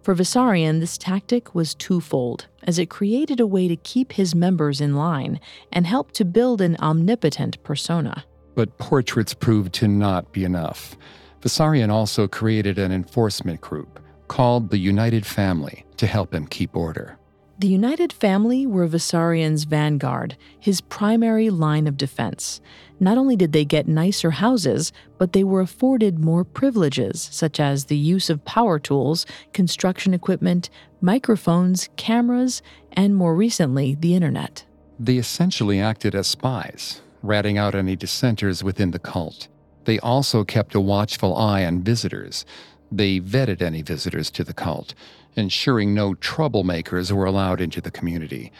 For 0.00 0.14
Vissarion, 0.14 0.80
this 0.80 0.96
tactic 0.96 1.54
was 1.54 1.74
twofold, 1.74 2.46
as 2.62 2.78
it 2.78 2.88
created 2.88 3.38
a 3.38 3.46
way 3.46 3.68
to 3.68 3.76
keep 3.76 4.12
his 4.12 4.34
members 4.34 4.80
in 4.80 4.96
line 4.96 5.38
and 5.70 5.86
helped 5.86 6.14
to 6.14 6.24
build 6.24 6.62
an 6.62 6.78
omnipotent 6.80 7.62
persona. 7.64 8.24
But 8.54 8.78
portraits 8.78 9.34
proved 9.34 9.74
to 9.74 9.88
not 9.88 10.32
be 10.32 10.44
enough. 10.44 10.96
Vissarion 11.42 11.90
also 11.90 12.26
created 12.26 12.78
an 12.78 12.92
enforcement 12.92 13.60
group 13.60 14.00
called 14.26 14.70
the 14.70 14.78
United 14.78 15.26
Family 15.26 15.84
to 15.98 16.06
help 16.06 16.32
him 16.32 16.46
keep 16.46 16.74
order. 16.74 17.18
The 17.58 17.68
United 17.68 18.12
family 18.12 18.66
were 18.66 18.88
Vissarion's 18.88 19.64
vanguard, 19.64 20.36
his 20.58 20.80
primary 20.80 21.50
line 21.50 21.86
of 21.86 21.96
defense. 21.98 22.60
Not 22.98 23.18
only 23.18 23.36
did 23.36 23.52
they 23.52 23.64
get 23.64 23.86
nicer 23.86 24.30
houses, 24.30 24.92
but 25.18 25.32
they 25.32 25.44
were 25.44 25.60
afforded 25.60 26.18
more 26.18 26.44
privileges, 26.44 27.28
such 27.30 27.60
as 27.60 27.84
the 27.84 27.96
use 27.96 28.30
of 28.30 28.44
power 28.44 28.78
tools, 28.78 29.26
construction 29.52 30.14
equipment, 30.14 30.70
microphones, 31.00 31.88
cameras, 31.96 32.62
and 32.92 33.14
more 33.14 33.34
recently, 33.34 33.96
the 33.96 34.14
internet. 34.14 34.64
They 34.98 35.18
essentially 35.18 35.78
acted 35.78 36.14
as 36.14 36.26
spies, 36.26 37.02
ratting 37.22 37.58
out 37.58 37.74
any 37.74 37.96
dissenters 37.96 38.64
within 38.64 38.92
the 38.92 38.98
cult. 38.98 39.48
They 39.84 39.98
also 39.98 40.42
kept 40.42 40.74
a 40.74 40.80
watchful 40.80 41.36
eye 41.36 41.66
on 41.66 41.82
visitors. 41.82 42.46
They 42.90 43.20
vetted 43.20 43.62
any 43.62 43.82
visitors 43.82 44.30
to 44.32 44.44
the 44.44 44.54
cult 44.54 44.94
ensuring 45.36 45.94
no 45.94 46.14
troublemakers 46.14 47.10
were 47.12 47.24
allowed 47.24 47.60
into 47.60 47.80
the 47.80 47.90
community. 47.90 48.52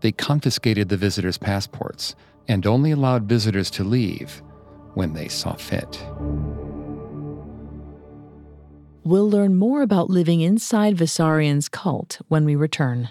They 0.00 0.12
confiscated 0.12 0.88
the 0.88 0.96
visitors' 0.96 1.38
passports 1.38 2.14
and 2.48 2.66
only 2.66 2.90
allowed 2.90 3.24
visitors 3.24 3.70
to 3.70 3.84
leave 3.84 4.42
when 4.94 5.12
they 5.12 5.28
saw 5.28 5.54
fit. 5.54 6.04
We'll 9.04 9.30
learn 9.30 9.54
more 9.54 9.82
about 9.82 10.10
living 10.10 10.40
inside 10.40 10.96
Vissarion's 10.96 11.68
cult 11.68 12.20
when 12.28 12.44
we 12.44 12.56
return. 12.56 13.10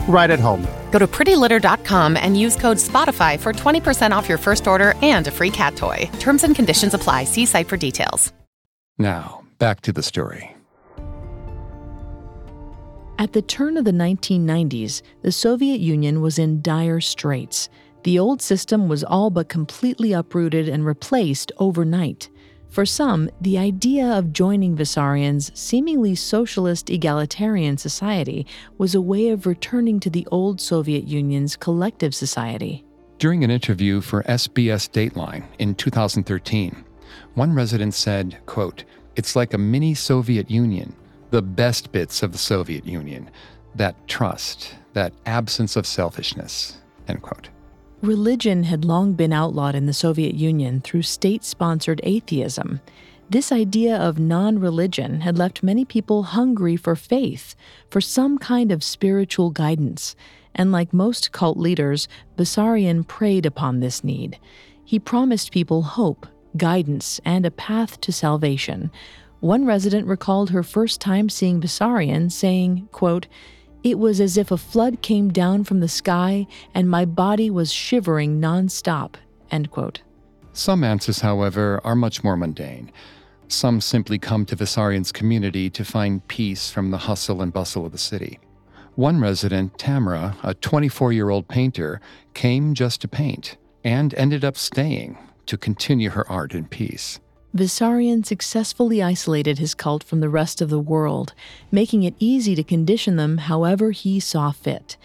right 0.11 0.29
at 0.29 0.39
home. 0.39 0.61
Go 0.91 0.99
to 0.99 1.07
prettylitter.com 1.07 2.17
and 2.17 2.39
use 2.39 2.55
code 2.55 2.77
SPOTIFY 2.77 3.39
for 3.39 3.53
20% 3.53 4.11
off 4.11 4.29
your 4.29 4.37
first 4.37 4.67
order 4.67 4.93
and 5.01 5.27
a 5.27 5.31
free 5.31 5.49
cat 5.49 5.75
toy. 5.75 6.09
Terms 6.19 6.43
and 6.43 6.55
conditions 6.55 6.93
apply. 6.93 7.23
See 7.23 7.45
site 7.45 7.67
for 7.67 7.77
details. 7.77 8.31
Now, 8.97 9.41
back 9.57 9.81
to 9.81 9.91
the 9.91 10.03
story. 10.03 10.55
At 13.17 13.33
the 13.33 13.41
turn 13.43 13.77
of 13.77 13.85
the 13.85 13.91
1990s, 13.91 15.03
the 15.21 15.31
Soviet 15.31 15.79
Union 15.79 16.21
was 16.21 16.39
in 16.39 16.61
dire 16.63 16.99
straits. 16.99 17.69
The 18.03 18.17
old 18.17 18.41
system 18.41 18.87
was 18.87 19.03
all 19.03 19.29
but 19.29 19.47
completely 19.47 20.11
uprooted 20.11 20.67
and 20.67 20.83
replaced 20.85 21.51
overnight. 21.59 22.29
For 22.71 22.85
some, 22.85 23.29
the 23.41 23.57
idea 23.57 24.07
of 24.07 24.31
joining 24.31 24.77
Vissarion's 24.77 25.51
seemingly 25.53 26.15
socialist 26.15 26.89
egalitarian 26.89 27.77
society 27.77 28.47
was 28.77 28.95
a 28.95 29.01
way 29.01 29.27
of 29.27 29.45
returning 29.45 29.99
to 29.99 30.09
the 30.09 30.25
old 30.31 30.61
Soviet 30.61 31.03
Union's 31.03 31.57
collective 31.57 32.15
society. 32.15 32.85
During 33.17 33.43
an 33.43 33.51
interview 33.51 33.99
for 33.99 34.23
SBS 34.23 34.89
Dateline 34.89 35.43
in 35.59 35.75
2013, 35.75 36.85
one 37.33 37.53
resident 37.53 37.93
said, 37.93 38.37
quote, 38.45 38.85
It's 39.17 39.35
like 39.35 39.53
a 39.53 39.57
mini 39.57 39.93
Soviet 39.93 40.49
Union, 40.49 40.95
the 41.29 41.41
best 41.41 41.91
bits 41.91 42.23
of 42.23 42.31
the 42.31 42.37
Soviet 42.37 42.85
Union, 42.85 43.29
that 43.75 44.07
trust, 44.07 44.75
that 44.93 45.11
absence 45.25 45.75
of 45.75 45.85
selfishness, 45.85 46.77
end 47.09 47.21
quote. 47.21 47.49
Religion 48.01 48.63
had 48.63 48.83
long 48.83 49.13
been 49.13 49.31
outlawed 49.31 49.75
in 49.75 49.85
the 49.85 49.93
Soviet 49.93 50.33
Union 50.33 50.81
through 50.81 51.03
state 51.03 51.43
sponsored 51.43 52.01
atheism. 52.03 52.81
This 53.29 53.51
idea 53.51 53.95
of 53.95 54.17
non 54.17 54.57
religion 54.57 55.21
had 55.21 55.37
left 55.37 55.61
many 55.61 55.85
people 55.85 56.23
hungry 56.23 56.75
for 56.75 56.95
faith, 56.95 57.55
for 57.91 58.01
some 58.01 58.39
kind 58.39 58.71
of 58.71 58.83
spiritual 58.83 59.51
guidance. 59.51 60.15
And 60.55 60.71
like 60.71 60.91
most 60.93 61.31
cult 61.31 61.57
leaders, 61.57 62.07
Vissarion 62.37 63.07
preyed 63.07 63.45
upon 63.45 63.81
this 63.81 64.03
need. 64.03 64.39
He 64.83 64.97
promised 64.97 65.51
people 65.51 65.83
hope, 65.83 66.25
guidance, 66.57 67.21
and 67.23 67.45
a 67.45 67.51
path 67.51 68.01
to 68.01 68.11
salvation. 68.11 68.89
One 69.41 69.63
resident 69.63 70.07
recalled 70.07 70.49
her 70.49 70.63
first 70.63 70.99
time 71.01 71.29
seeing 71.29 71.61
Vissarion, 71.61 72.31
saying, 72.31 72.89
quote, 72.91 73.27
It 73.83 73.97
was 73.97 74.21
as 74.21 74.37
if 74.37 74.51
a 74.51 74.57
flood 74.57 75.01
came 75.01 75.29
down 75.29 75.63
from 75.63 75.79
the 75.79 75.87
sky 75.87 76.45
and 76.73 76.89
my 76.89 77.05
body 77.05 77.49
was 77.49 77.73
shivering 77.73 78.39
nonstop. 78.39 79.15
End 79.49 79.71
quote. 79.71 80.01
Some 80.53 80.83
answers, 80.83 81.21
however, 81.21 81.81
are 81.83 81.95
much 81.95 82.23
more 82.23 82.37
mundane. 82.37 82.91
Some 83.47 83.81
simply 83.81 84.19
come 84.19 84.45
to 84.45 84.55
Vissarion's 84.55 85.11
community 85.11 85.69
to 85.71 85.83
find 85.83 86.25
peace 86.27 86.69
from 86.69 86.91
the 86.91 86.99
hustle 86.99 87.41
and 87.41 87.51
bustle 87.51 87.85
of 87.85 87.91
the 87.91 87.97
city. 87.97 88.39
One 88.95 89.19
resident, 89.19 89.77
Tamara, 89.77 90.37
a 90.43 90.53
24 90.53 91.13
year 91.13 91.29
old 91.29 91.47
painter, 91.47 92.01
came 92.33 92.73
just 92.73 93.01
to 93.01 93.07
paint 93.07 93.57
and 93.83 94.13
ended 94.13 94.45
up 94.45 94.57
staying 94.57 95.17
to 95.47 95.57
continue 95.57 96.11
her 96.11 96.29
art 96.29 96.53
in 96.53 96.65
peace. 96.65 97.19
Vissarion 97.55 98.25
successfully 98.25 99.03
isolated 99.03 99.59
his 99.59 99.75
cult 99.75 100.03
from 100.03 100.21
the 100.21 100.29
rest 100.29 100.61
of 100.61 100.69
the 100.69 100.79
world, 100.79 101.33
making 101.69 102.03
it 102.03 102.15
easy 102.17 102.55
to 102.55 102.63
condition 102.63 103.17
them 103.17 103.39
however 103.39 103.91
he 103.91 104.21
saw 104.21 104.51
fit. 104.51 104.95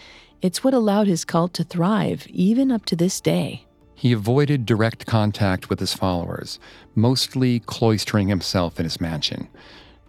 It's 0.42 0.62
what 0.62 0.74
allowed 0.74 1.08
his 1.08 1.24
cult 1.24 1.52
to 1.54 1.64
thrive, 1.64 2.26
even 2.28 2.70
up 2.70 2.84
to 2.86 2.96
this 2.96 3.20
day. 3.20 3.66
He 3.96 4.12
avoided 4.12 4.64
direct 4.64 5.06
contact 5.06 5.68
with 5.68 5.80
his 5.80 5.94
followers, 5.94 6.60
mostly 6.94 7.60
cloistering 7.60 8.28
himself 8.28 8.78
in 8.78 8.84
his 8.84 9.00
mansion. 9.00 9.48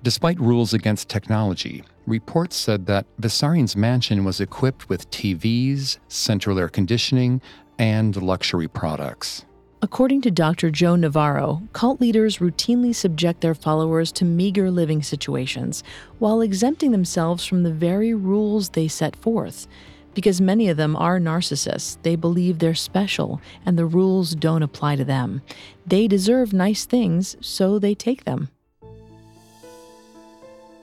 Despite 0.03 0.39
rules 0.39 0.73
against 0.73 1.09
technology, 1.09 1.83
reports 2.05 2.55
said 2.55 2.85
that 2.85 3.07
Vissarion's 3.19 3.75
mansion 3.75 4.23
was 4.23 4.39
equipped 4.39 4.89
with 4.89 5.09
TVs, 5.09 5.97
central 6.07 6.59
air 6.59 6.69
conditioning, 6.69 7.41
and 7.79 8.15
luxury 8.21 8.67
products. 8.67 9.45
According 9.79 10.21
to 10.21 10.31
Dr. 10.31 10.71
Joe 10.71 10.95
Navarro, 10.95 11.61
cult 11.71 12.01
leaders 12.01 12.39
routinely 12.39 12.95
subject 12.95 13.41
their 13.41 13.53
followers 13.53 14.11
to 14.13 14.25
meager 14.25 14.71
living 14.71 15.03
situations 15.03 15.83
while 16.17 16.41
exempting 16.41 16.91
themselves 16.91 17.45
from 17.45 17.61
the 17.61 17.71
very 17.71 18.11
rules 18.11 18.69
they 18.69 18.87
set 18.87 19.15
forth. 19.15 19.67
Because 20.15 20.41
many 20.41 20.67
of 20.69 20.77
them 20.77 20.95
are 20.95 21.19
narcissists, 21.19 21.99
they 22.01 22.15
believe 22.15 22.57
they're 22.57 22.73
special 22.73 23.39
and 23.67 23.77
the 23.77 23.85
rules 23.85 24.33
don't 24.33 24.63
apply 24.63 24.95
to 24.95 25.05
them. 25.05 25.43
They 25.85 26.07
deserve 26.07 26.53
nice 26.53 26.85
things, 26.85 27.37
so 27.39 27.77
they 27.77 27.93
take 27.93 28.23
them. 28.23 28.49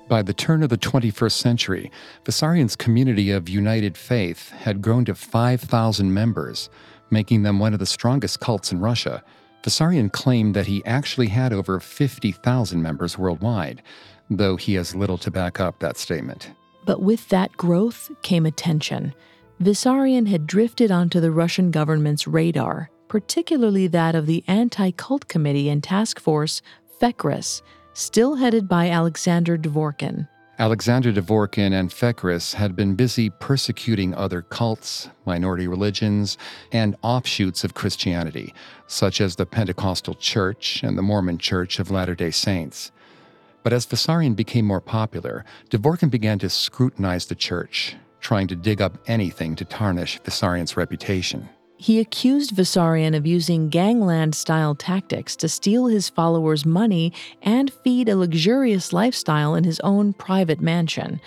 By 0.07 0.23
the 0.23 0.35
turn 0.35 0.63
of 0.63 0.69
the 0.69 0.79
21st 0.79 1.33
century, 1.33 1.91
Vissarion's 2.25 2.77
community 2.77 3.33
of 3.33 3.49
united 3.49 3.97
faith 3.97 4.51
had 4.51 4.83
grown 4.83 5.05
to 5.07 5.17
5,000 5.17 6.15
members, 6.15 6.69
making 7.11 7.43
them 7.43 7.59
one 7.59 7.73
of 7.73 7.79
the 7.79 7.87
strongest 7.87 8.41
cults 8.41 8.73
in 8.73 8.81
Russia. 8.81 9.23
Vissarion 9.63 10.13
claimed 10.13 10.55
that 10.55 10.67
he 10.67 10.85
actually 10.85 11.29
had 11.29 11.53
over 11.53 11.81
50,000 11.81 12.83
members 12.83 13.17
worldwide, 13.19 13.83
though 14.29 14.57
he 14.57 14.75
has 14.75 14.95
little 14.95 15.19
to 15.19 15.31
back 15.31 15.59
up 15.59 15.79
that 15.79 15.97
statement. 15.97 16.53
But 16.85 17.01
with 17.01 17.29
that 17.31 17.57
growth 17.57 18.11
came 18.23 18.45
attention. 18.45 19.15
Vissarion 19.63 20.27
had 20.27 20.47
drifted 20.47 20.91
onto 20.91 21.21
the 21.21 21.31
Russian 21.31 21.71
government's 21.71 22.27
radar, 22.27 22.91
particularly 23.09 23.87
that 23.87 24.15
of 24.15 24.27
the 24.27 24.45
Anti 24.47 24.91
Cult 24.91 25.29
Committee 25.29 25.69
and 25.69 25.83
Task 25.83 26.21
Force, 26.21 26.61
FECRIS, 27.01 27.63
still 27.95 28.35
headed 28.35 28.69
by 28.69 28.91
Alexander 28.91 29.57
Dvorkin. 29.57 30.29
Alexander 30.57 31.13
Dvorkin 31.13 31.73
and 31.73 31.91
FECRIS 31.91 32.55
had 32.55 32.77
been 32.77 32.95
busy 32.95 33.29
persecuting 33.29 34.15
other 34.15 34.41
cults, 34.41 35.09
minority 35.27 35.67
religions, 35.67 36.39
and 36.71 36.95
offshoots 37.03 37.65
of 37.65 37.75
Christianity, 37.75 38.55
such 38.87 39.21
as 39.21 39.35
the 39.35 39.47
Pentecostal 39.47 40.15
Church 40.15 40.85
and 40.85 40.97
the 40.97 41.03
Mormon 41.03 41.39
Church 41.39 41.81
of 41.81 41.91
Latter 41.91 42.15
day 42.15 42.31
Saints. 42.31 42.93
But 43.65 43.73
as 43.73 43.85
Vissarion 43.85 44.37
became 44.37 44.65
more 44.65 44.81
popular, 44.81 45.45
Dvorkin 45.71 46.11
began 46.11 46.39
to 46.39 46.49
scrutinize 46.49 47.27
the 47.27 47.35
church, 47.35 47.97
trying 48.21 48.47
to 48.47 48.55
dig 48.55 48.81
up 48.81 48.99
anything 49.09 49.57
to 49.57 49.65
tarnish 49.65 50.21
Vissarion's 50.23 50.77
reputation. 50.77 51.49
He 51.77 52.01
accused 52.01 52.55
Vissarion 52.55 53.17
of 53.17 53.27
using 53.27 53.69
gangland 53.69 54.35
style 54.35 54.75
tactics 54.75 55.37
to 55.37 55.49
steal 55.49 55.87
his 55.87 56.09
followers' 56.09 56.65
money 56.65 57.13
and 57.43 57.73
feed 57.73 58.09
a 58.09 58.17
luxurious 58.17 58.93
lifestyle 58.93 59.55
in 59.55 59.65
his 59.65 59.81
own 59.81 60.13
private 60.13 60.61
mansion. 60.61 61.21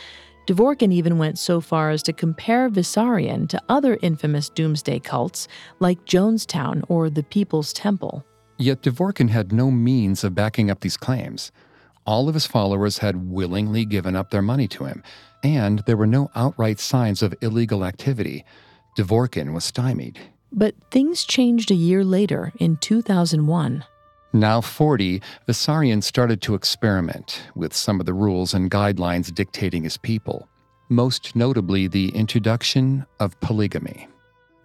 Dvorkin 0.47 0.93
even 0.93 1.17
went 1.17 1.37
so 1.37 1.59
far 1.59 1.89
as 1.89 2.01
to 2.03 2.13
compare 2.13 2.69
Vissarion 2.69 3.49
to 3.49 3.61
other 3.67 3.97
infamous 4.01 4.47
doomsday 4.47 4.99
cults 4.99 5.49
like 5.79 6.05
Jonestown 6.05 6.83
or 6.87 7.09
the 7.09 7.23
People's 7.23 7.73
Temple. 7.73 8.25
Yet 8.57 8.81
Dvorkin 8.81 9.29
had 9.29 9.51
no 9.51 9.69
means 9.69 10.23
of 10.23 10.33
backing 10.33 10.71
up 10.71 10.79
these 10.79 10.97
claims. 10.97 11.51
All 12.05 12.29
of 12.29 12.33
his 12.33 12.45
followers 12.45 12.99
had 12.99 13.29
willingly 13.29 13.83
given 13.83 14.15
up 14.15 14.31
their 14.31 14.41
money 14.41 14.69
to 14.69 14.85
him, 14.85 15.03
and 15.43 15.79
there 15.79 15.97
were 15.97 16.07
no 16.07 16.31
outright 16.33 16.79
signs 16.79 17.21
of 17.21 17.35
illegal 17.41 17.83
activity. 17.83 18.45
Dvorkin 18.97 19.53
was 19.53 19.65
stymied. 19.65 20.17
But 20.51 20.75
things 20.91 21.23
changed 21.25 21.71
a 21.71 21.75
year 21.75 22.03
later 22.03 22.53
in 22.59 22.77
2001. 22.77 23.83
Now 24.33 24.61
40, 24.61 25.21
Vissarion 25.47 26.03
started 26.03 26.41
to 26.43 26.55
experiment 26.55 27.43
with 27.55 27.73
some 27.73 27.99
of 27.99 28.05
the 28.05 28.13
rules 28.13 28.53
and 28.53 28.69
guidelines 28.69 29.33
dictating 29.33 29.83
his 29.83 29.97
people, 29.97 30.47
most 30.89 31.35
notably 31.35 31.87
the 31.87 32.09
introduction 32.09 33.05
of 33.19 33.39
polygamy. 33.39 34.07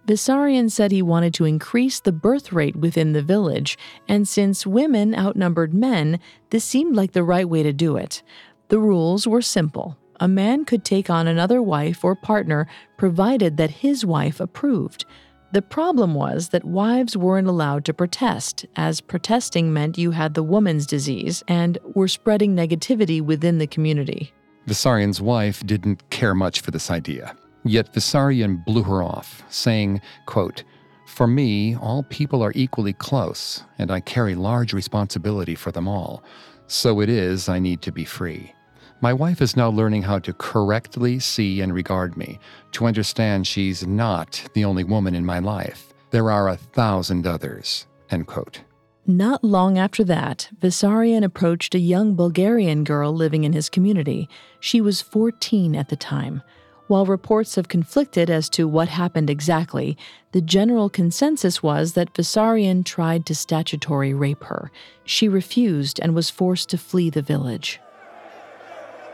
Vissarion 0.05 0.69
said 0.69 0.91
he 0.91 1.01
wanted 1.01 1.33
to 1.35 1.45
increase 1.45 2.01
the 2.01 2.11
birth 2.11 2.51
rate 2.51 2.75
within 2.75 3.13
the 3.13 3.21
village, 3.21 3.77
and 4.07 4.27
since 4.27 4.67
women 4.67 5.15
outnumbered 5.15 5.73
men, 5.73 6.19
this 6.49 6.65
seemed 6.65 6.95
like 6.95 7.13
the 7.13 7.23
right 7.23 7.47
way 7.47 7.63
to 7.63 7.71
do 7.71 7.95
it. 7.95 8.21
The 8.67 8.79
rules 8.79 9.25
were 9.25 9.41
simple. 9.41 9.97
A 10.19 10.27
man 10.27 10.65
could 10.65 10.83
take 10.83 11.09
on 11.09 11.27
another 11.27 11.61
wife 11.61 12.03
or 12.03 12.15
partner 12.15 12.67
provided 12.97 13.55
that 13.57 13.69
his 13.69 14.05
wife 14.05 14.41
approved. 14.41 15.05
The 15.53 15.61
problem 15.61 16.15
was 16.15 16.49
that 16.49 16.65
wives 16.65 17.15
weren't 17.15 17.47
allowed 17.47 17.85
to 17.85 17.93
protest, 17.93 18.65
as 18.75 19.01
protesting 19.01 19.71
meant 19.71 19.99
you 19.99 20.09
had 20.09 20.33
the 20.33 20.41
woman's 20.41 20.87
disease 20.87 21.43
and 21.47 21.77
were 21.93 22.07
spreading 22.07 22.55
negativity 22.55 23.21
within 23.21 23.59
the 23.59 23.67
community. 23.67 24.33
Vissarion's 24.67 25.21
wife 25.21 25.63
didn't 25.63 26.09
care 26.09 26.33
much 26.33 26.61
for 26.61 26.71
this 26.71 26.89
idea. 26.89 27.37
Yet 27.63 27.93
Vissarion 27.93 28.65
blew 28.65 28.81
her 28.81 29.03
off, 29.03 29.43
saying, 29.47 30.01
quote, 30.25 30.63
For 31.05 31.27
me, 31.27 31.75
all 31.75 32.01
people 32.01 32.41
are 32.41 32.53
equally 32.55 32.93
close, 32.93 33.63
and 33.77 33.91
I 33.91 33.99
carry 33.99 34.33
large 34.33 34.73
responsibility 34.73 35.53
for 35.53 35.71
them 35.71 35.87
all. 35.87 36.23
So 36.65 36.99
it 36.99 37.09
is, 37.09 37.47
I 37.47 37.59
need 37.59 37.83
to 37.83 37.91
be 37.91 38.05
free. 38.05 38.55
My 39.01 39.13
wife 39.13 39.41
is 39.41 39.57
now 39.57 39.69
learning 39.69 40.03
how 40.03 40.19
to 40.19 40.33
correctly 40.33 41.19
see 41.19 41.61
and 41.61 41.73
regard 41.73 42.15
me, 42.15 42.39
to 42.71 42.85
understand 42.85 43.45
she's 43.45 43.85
not 43.85 44.41
the 44.53 44.65
only 44.65 44.83
woman 44.83 45.15
in 45.15 45.25
my 45.25 45.39
life. 45.39 45.93
There 46.11 46.31
are 46.31 46.49
a 46.49 46.57
thousand 46.57 47.27
others. 47.27 47.87
End 48.09 48.27
quote. 48.27 48.61
Not 49.05 49.43
long 49.43 49.77
after 49.77 50.03
that, 50.05 50.47
Vissarion 50.61 51.25
approached 51.25 51.75
a 51.75 51.79
young 51.79 52.15
Bulgarian 52.15 52.85
girl 52.85 53.11
living 53.13 53.43
in 53.43 53.51
his 53.51 53.67
community. 53.67 54.29
She 54.61 54.79
was 54.79 55.01
14 55.01 55.75
at 55.75 55.89
the 55.89 55.97
time. 55.97 56.41
While 56.87 57.05
reports 57.05 57.55
have 57.55 57.67
conflicted 57.67 58.29
as 58.29 58.49
to 58.51 58.67
what 58.67 58.87
happened 58.87 59.29
exactly, 59.29 59.97
the 60.31 60.41
general 60.41 60.89
consensus 60.89 61.61
was 61.61 61.93
that 61.93 62.13
Vissarion 62.13 62.85
tried 62.85 63.25
to 63.25 63.35
statutory 63.35 64.13
rape 64.13 64.43
her. 64.43 64.71
She 65.03 65.27
refused 65.27 65.99
and 65.99 66.13
was 66.13 66.29
forced 66.29 66.69
to 66.69 66.77
flee 66.77 67.09
the 67.09 67.21
village. 67.21 67.79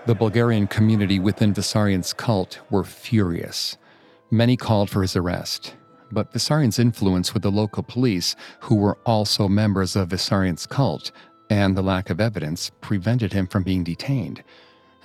The 0.10 0.16
Bulgarian 0.16 0.66
community 0.66 1.20
within 1.20 1.54
Vissarion's 1.54 2.14
cult 2.14 2.62
were 2.72 2.84
furious. 2.84 3.78
Many 4.32 4.58
called 4.58 4.90
for 4.90 5.04
his 5.04 5.16
arrest, 5.16 5.76
but 6.12 6.34
Vissarion's 6.34 6.80
influence 6.80 7.36
with 7.36 7.44
the 7.44 7.52
local 7.52 7.84
police, 7.84 8.36
who 8.62 8.74
were 8.74 8.98
also 9.06 9.48
members 9.48 9.96
of 9.96 10.10
Vissarion's 10.10 10.66
cult, 10.66 11.12
and 11.52 11.78
the 11.78 11.84
lack 11.84 12.10
of 12.10 12.20
evidence 12.20 12.72
prevented 12.82 13.34
him 13.34 13.46
from 13.46 13.62
being 13.62 13.84
detained. 13.84 14.44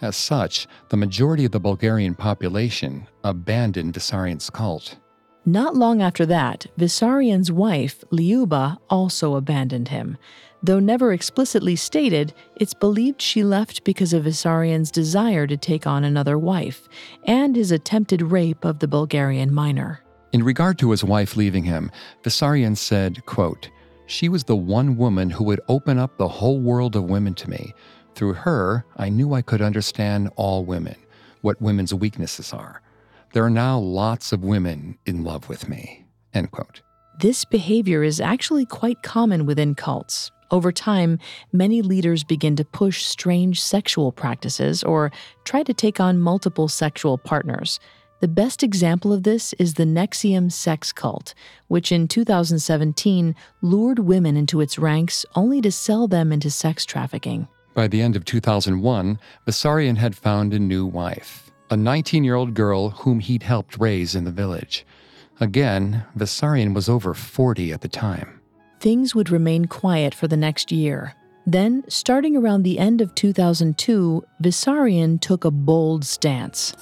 As 0.01 0.17
such, 0.17 0.67
the 0.89 0.97
majority 0.97 1.45
of 1.45 1.53
the 1.53 1.61
Bulgarian 1.61 2.15
population 2.15 3.07
abandoned 3.25 3.93
Vissarion's 3.93 4.49
cult. 4.49 4.97
Not 5.45 5.77
long 5.77 6.01
after 6.01 6.25
that, 6.25 6.65
Vissarion's 6.79 7.53
wife, 7.53 8.03
Liuba, 8.11 8.79
also 8.89 9.35
abandoned 9.35 9.89
him. 9.89 10.17
Though 10.65 10.81
never 10.81 11.13
explicitly 11.13 11.77
stated, 11.77 12.33
it's 12.57 12.73
believed 12.73 13.21
she 13.21 13.45
left 13.45 13.85
because 13.85 14.15
of 14.15 14.25
Vissarion's 14.25 14.91
desire 14.91 15.47
to 15.47 15.59
take 15.59 15.87
on 15.87 16.05
another 16.05 16.39
wife 16.39 16.89
and 17.25 17.55
his 17.55 17.71
attempted 17.71 18.23
rape 18.23 18.65
of 18.65 18.79
the 18.79 18.89
Bulgarian 18.89 19.53
minor. 19.53 20.01
In 20.33 20.43
regard 20.43 20.79
to 20.79 20.91
his 20.91 21.05
wife 21.05 21.37
leaving 21.37 21.65
him, 21.65 21.91
Vissarion 22.23 22.79
said, 22.79 23.27
quote, 23.27 23.69
She 24.07 24.31
was 24.31 24.45
the 24.45 24.57
one 24.57 24.97
woman 24.97 25.29
who 25.29 25.45
would 25.45 25.61
open 25.69 25.99
up 25.99 26.17
the 26.17 26.29
whole 26.29 26.59
world 26.59 26.97
of 26.97 27.05
women 27.05 27.35
to 27.35 27.51
me. 27.51 27.75
Through 28.15 28.33
her, 28.33 28.87
I 28.97 29.11
knew 29.11 29.35
I 29.35 29.43
could 29.43 29.61
understand 29.61 30.31
all 30.37 30.65
women, 30.65 30.97
what 31.43 31.61
women's 31.61 31.93
weaknesses 31.93 32.55
are. 32.55 32.81
There 33.35 33.45
are 33.45 33.51
now 33.51 33.79
lots 33.79 34.33
of 34.33 34.43
women 34.43 34.97
in 35.05 35.25
love 35.25 35.51
with 35.51 35.69
me. 35.69 36.07
End 36.33 36.53
quote. 36.53 36.81
This 37.21 37.45
behavior 37.45 38.03
is 38.03 38.21
actually 38.21 38.67
quite 38.67 39.05
common 39.05 39.47
within 39.47 39.77
cults, 39.77 40.33
over 40.51 40.73
time, 40.73 41.19
many 41.53 41.83
leaders 41.83 42.25
begin 42.25 42.57
to 42.57 42.65
push 42.65 43.05
strange 43.05 43.61
sexual 43.61 44.13
practices 44.13 44.83
or 44.83 45.11
try 45.45 45.63
to 45.63 45.75
take 45.75 46.01
on 46.01 46.21
multiple 46.21 46.69
sexual 46.69 47.19
partners. 47.19 47.81
The 48.21 48.29
best 48.29 48.63
example 48.63 49.13
of 49.13 49.23
this 49.23 49.53
is 49.55 49.75
the 49.75 49.85
NXIVM 49.85 50.51
sex 50.53 50.93
cult, 50.93 51.35
which 51.69 51.93
in 51.93 52.09
2017 52.09 53.35
lured 53.61 53.99
women 53.99 54.37
into 54.37 54.61
its 54.61 54.79
ranks 54.79 55.27
only 55.35 55.61
to 55.61 55.73
sell 55.73 56.09
them 56.09 56.33
into 56.33 56.51
sex 56.51 56.85
trafficking. 56.85 57.49
By 57.75 57.89
the 57.89 58.01
end 58.01 58.17
of 58.17 58.25
2001, 58.25 59.19
Vissarion 59.47 59.97
had 59.97 60.17
found 60.17 60.55
a 60.55 60.59
new 60.59 60.87
wife, 60.87 61.51
a 61.71 61.77
19 61.77 62.23
year 62.25 62.37
old 62.37 62.55
girl 62.55 62.91
whom 62.91 63.19
he'd 63.19 63.43
helped 63.43 63.79
raise 63.79 64.15
in 64.15 64.25
the 64.25 64.31
village. 64.31 64.87
Again, 65.41 66.05
Vissarion 66.17 66.75
was 66.75 66.89
over 66.89 67.13
40 67.13 67.73
at 67.73 67.81
the 67.81 67.89
time 67.89 68.41
things 68.85 69.15
would 69.15 69.31
remain 69.31 69.65
quiet 69.65 70.15
for 70.15 70.29
the 70.29 70.37
next 70.37 70.71
year. 70.71 71.15
Then, 71.47 71.85
starting 71.89 72.37
around 72.37 72.65
the 72.65 72.79
end 72.79 73.01
of 73.01 73.15
2002, 73.15 74.23
Vissarion 74.43 75.19
took 75.19 75.47
a 75.47 75.51
bold 75.51 76.05
stance. 76.05 76.75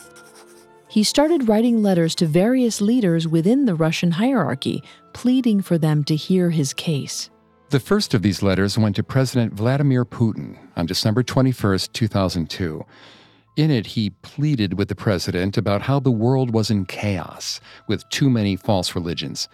He 0.88 1.05
started 1.05 1.46
writing 1.48 1.80
letters 1.80 2.16
to 2.16 2.26
various 2.26 2.80
leaders 2.80 3.28
within 3.28 3.66
the 3.66 3.76
Russian 3.76 4.11
hierarchy, 4.11 4.82
pleading 5.12 5.62
for 5.62 5.78
them 5.78 6.03
to 6.05 6.16
hear 6.16 6.50
his 6.50 6.74
case. 6.74 7.30
The 7.70 7.78
first 7.78 8.14
of 8.14 8.22
these 8.22 8.42
letters 8.42 8.76
went 8.76 8.96
to 8.96 9.05
President 9.05 9.55
Vladimir 9.55 10.05
Putin 10.05 10.59
on 10.76 10.86
December 10.86 11.22
21, 11.22 11.78
2002. 11.92 12.84
In 13.57 13.70
it, 13.70 13.86
he 13.86 14.11
pleaded 14.11 14.76
with 14.76 14.88
the 14.88 14.96
president 14.96 15.57
about 15.57 15.82
how 15.82 16.00
the 16.00 16.11
world 16.11 16.53
was 16.53 16.68
in 16.68 16.84
chaos, 16.84 17.61
with 17.86 18.09
too 18.09 18.28
many 18.28 18.57
false 18.57 18.96
religions 18.96 19.48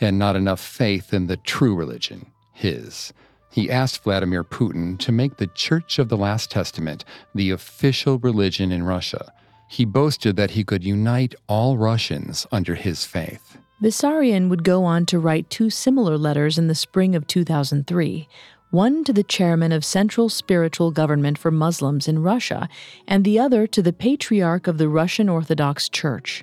and 0.00 0.18
not 0.18 0.36
enough 0.36 0.60
faith 0.60 1.12
in 1.12 1.26
the 1.26 1.36
true 1.36 1.74
religion, 1.74 2.26
his. 2.52 3.12
He 3.50 3.70
asked 3.70 4.02
Vladimir 4.02 4.42
Putin 4.42 4.98
to 4.98 5.12
make 5.12 5.36
the 5.36 5.46
Church 5.46 5.98
of 5.98 6.08
the 6.08 6.16
Last 6.16 6.50
Testament 6.50 7.04
the 7.34 7.50
official 7.50 8.18
religion 8.18 8.72
in 8.72 8.82
Russia. 8.82 9.32
He 9.68 9.84
boasted 9.84 10.36
that 10.36 10.52
he 10.52 10.64
could 10.64 10.84
unite 10.84 11.34
all 11.46 11.76
Russians 11.76 12.46
under 12.50 12.74
his 12.74 13.04
faith. 13.04 13.56
Vissarion 13.82 14.48
would 14.48 14.64
go 14.64 14.84
on 14.84 15.04
to 15.06 15.18
write 15.18 15.50
two 15.50 15.70
similar 15.70 16.16
letters 16.16 16.58
in 16.58 16.68
the 16.68 16.74
spring 16.74 17.14
of 17.14 17.26
2003 17.26 18.28
one 18.74 19.04
to 19.04 19.12
the 19.12 19.22
chairman 19.22 19.70
of 19.70 19.84
Central 19.84 20.28
Spiritual 20.28 20.90
Government 20.90 21.38
for 21.38 21.52
Muslims 21.52 22.08
in 22.08 22.24
Russia, 22.24 22.68
and 23.06 23.24
the 23.24 23.38
other 23.38 23.68
to 23.68 23.80
the 23.80 23.92
Patriarch 23.92 24.66
of 24.66 24.78
the 24.78 24.88
Russian 24.88 25.28
Orthodox 25.28 25.88
Church. 25.88 26.42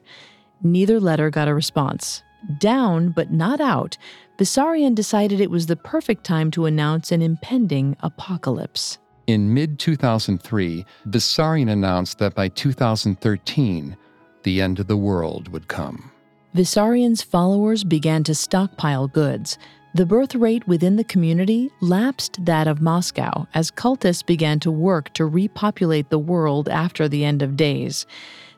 Neither 0.64 0.98
letter 0.98 1.30
got 1.30 1.50
a 1.50 1.54
response. 1.54 2.24
Down 2.58 3.10
but 3.10 3.32
not 3.32 3.62
out, 3.62 3.98
Vissarion 4.38 4.96
decided 4.96 5.40
it 5.40 5.52
was 5.52 5.68
the 5.68 5.76
perfect 5.76 6.24
time 6.24 6.52
to 6.52 6.66
announce 6.66 7.12
an 7.12 7.22
impending 7.22 7.96
apocalypse. 8.02 8.98
In 9.28 9.54
mid 9.54 9.78
2003, 9.80 10.86
Vissarion 11.08 11.72
announced 11.72 12.18
that 12.20 12.34
by 12.34 12.48
2013, 12.48 13.96
the 14.44 14.62
end 14.62 14.80
of 14.80 14.88
the 14.88 14.98
world 14.98 15.48
would 15.50 15.68
come. 15.68 16.12
Vissarion's 16.56 17.22
followers 17.22 17.84
began 17.84 18.24
to 18.24 18.36
stockpile 18.36 19.08
goods. 19.08 19.58
The 19.94 20.06
birth 20.06 20.36
rate 20.36 20.68
within 20.68 20.96
the 20.96 21.04
community 21.04 21.70
lapsed 21.82 22.44
that 22.46 22.68
of 22.68 22.82
Moscow 22.82 23.48
as 23.54 23.72
cultists 23.72 24.26
began 24.26 24.60
to 24.62 24.72
work 24.72 25.14
to 25.14 25.26
repopulate 25.26 26.10
the 26.10 26.20
world 26.20 26.68
after 26.68 27.08
the 27.08 27.24
end 27.24 27.42
of 27.42 27.56
days. 27.56 28.06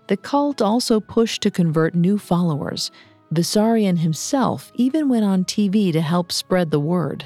The 0.08 0.18
cult 0.18 0.62
also 0.62 1.00
pushed 1.00 1.42
to 1.44 1.52
convert 1.52 1.96
new 1.96 2.18
followers. 2.18 2.92
Vissarion 3.34 4.00
himself 4.00 4.72
even 4.76 5.10
went 5.10 5.26
on 5.26 5.44
TV 5.44 5.92
to 5.92 6.02
help 6.02 6.32
spread 6.32 6.72
the 6.72 6.80
word. 6.80 7.26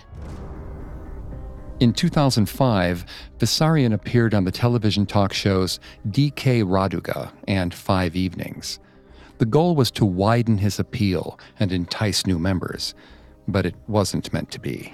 In 1.80 1.94
2005, 1.94 3.06
Vissarion 3.38 3.94
appeared 3.94 4.34
on 4.34 4.46
the 4.46 4.52
television 4.52 5.06
talk 5.06 5.32
shows 5.32 5.80
DK 6.10 6.64
Raduga 6.64 7.32
and 7.48 7.74
Five 7.74 8.16
Evenings. 8.16 8.80
The 9.38 9.46
goal 9.46 9.76
was 9.76 9.92
to 9.92 10.06
widen 10.06 10.58
his 10.58 10.80
appeal 10.80 11.40
and 11.60 11.72
entice 11.72 12.26
new 12.26 12.40
members, 12.40 12.96
but 13.48 13.66
it 13.66 13.76
wasn't 13.88 14.34
meant 14.34 14.50
to 14.52 14.60
be. 14.60 14.94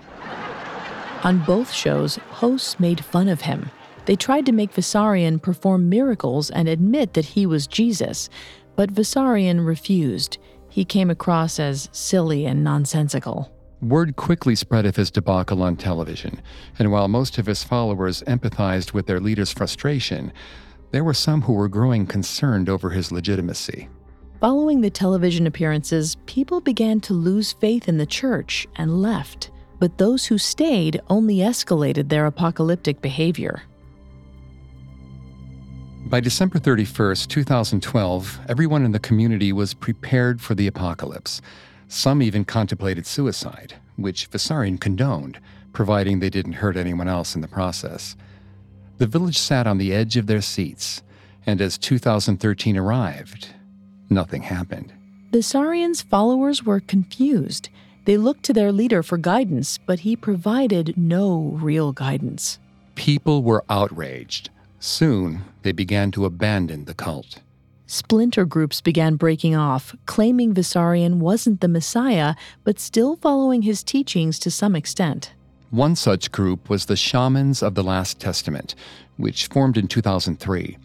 On 1.23 1.39
both 1.45 1.71
shows, 1.71 2.17
hosts 2.31 2.81
made 2.81 3.05
fun 3.05 3.29
of 3.29 3.41
him. 3.41 3.71
They 4.05 4.17
tried 4.17 4.45
to 4.47 4.51
make 4.51 4.73
Vissarion 4.73 5.41
perform 5.41 5.87
miracles 5.87 6.49
and 6.49 6.67
admit 6.67 7.13
that 7.13 7.23
he 7.23 7.45
was 7.45 7.65
Jesus, 7.65 8.29
but 8.75 8.93
Vissarion 8.93 9.65
refused 9.65 10.37
he 10.73 10.83
came 10.83 11.11
across 11.11 11.59
as 11.59 11.87
silly 11.91 12.47
and 12.47 12.63
nonsensical. 12.63 13.53
Word 13.79 14.15
quickly 14.15 14.55
spread 14.55 14.87
of 14.87 14.95
his 14.95 15.11
debacle 15.11 15.61
on 15.61 15.75
television, 15.75 16.41
and 16.79 16.91
while 16.91 17.07
most 17.07 17.37
of 17.37 17.45
his 17.45 17.63
followers 17.63 18.23
empathized 18.23 18.91
with 18.91 19.05
their 19.05 19.19
leader's 19.19 19.53
frustration, 19.53 20.33
there 20.89 21.03
were 21.03 21.13
some 21.13 21.43
who 21.43 21.53
were 21.53 21.67
growing 21.67 22.07
concerned 22.07 22.69
over 22.69 22.89
his 22.89 23.11
legitimacy. 23.11 23.87
Following 24.39 24.81
the 24.81 24.89
television 24.89 25.45
appearances, 25.45 26.17
people 26.25 26.59
began 26.59 26.99
to 27.01 27.13
lose 27.13 27.53
faith 27.53 27.87
in 27.87 27.97
the 27.97 28.07
church 28.07 28.67
and 28.75 28.99
left. 28.99 29.51
But 29.79 29.99
those 29.99 30.25
who 30.25 30.39
stayed 30.39 30.99
only 31.07 31.37
escalated 31.37 32.09
their 32.09 32.25
apocalyptic 32.25 32.99
behavior. 32.99 33.61
By 36.05 36.19
December 36.19 36.59
31st, 36.59 37.27
2012, 37.27 38.39
everyone 38.47 38.85
in 38.85 38.91
the 38.91 38.99
community 38.99 39.51
was 39.51 39.73
prepared 39.73 40.41
for 40.41 40.53
the 40.53 40.67
apocalypse. 40.67 41.41
Some 41.87 42.21
even 42.21 42.45
contemplated 42.45 43.07
suicide, 43.07 43.75
which 43.95 44.29
Vissarion 44.29 44.79
condoned, 44.79 45.39
providing 45.71 46.19
they 46.19 46.29
didn't 46.29 46.53
hurt 46.53 46.77
anyone 46.77 47.07
else 47.07 47.33
in 47.35 47.41
the 47.41 47.47
process. 47.47 48.15
The 48.99 49.07
village 49.07 49.39
sat 49.39 49.65
on 49.65 49.79
the 49.79 49.93
edge 49.93 50.15
of 50.17 50.27
their 50.27 50.41
seats, 50.41 51.01
and 51.47 51.59
as 51.61 51.79
2013 51.79 52.77
arrived, 52.77 53.47
nothing 54.09 54.43
happened. 54.43 54.93
Vissarion's 55.31 56.03
followers 56.03 56.63
were 56.63 56.79
confused. 56.79 57.69
They 58.05 58.17
looked 58.17 58.43
to 58.43 58.53
their 58.53 58.71
leader 58.71 59.01
for 59.01 59.17
guidance, 59.17 59.79
but 59.79 60.01
he 60.01 60.15
provided 60.15 60.95
no 60.95 61.57
real 61.59 61.91
guidance. 61.91 62.59
People 62.93 63.41
were 63.41 63.63
outraged. 63.67 64.51
Soon, 64.85 65.45
they 65.61 65.71
began 65.71 66.11
to 66.11 66.25
abandon 66.25 66.83
the 66.83 66.93
cult. 66.93 67.39
Splinter 67.87 68.43
groups 68.43 68.81
began 68.81 69.15
breaking 69.15 69.55
off, 69.55 69.95
claiming 70.05 70.53
Vissarion 70.53 71.19
wasn't 71.19 71.61
the 71.61 71.69
Messiah, 71.69 72.35
but 72.65 72.81
still 72.81 73.15
following 73.15 73.61
his 73.61 73.81
teachings 73.81 74.37
to 74.39 74.51
some 74.51 74.75
extent. 74.75 75.31
One 75.69 75.95
such 75.95 76.33
group 76.33 76.69
was 76.69 76.85
the 76.85 76.97
Shamans 76.97 77.63
of 77.63 77.75
the 77.75 77.83
Last 77.83 78.19
Testament, 78.19 78.75
which 79.15 79.47
formed 79.47 79.77
in 79.77 79.87
2003, 79.87 80.77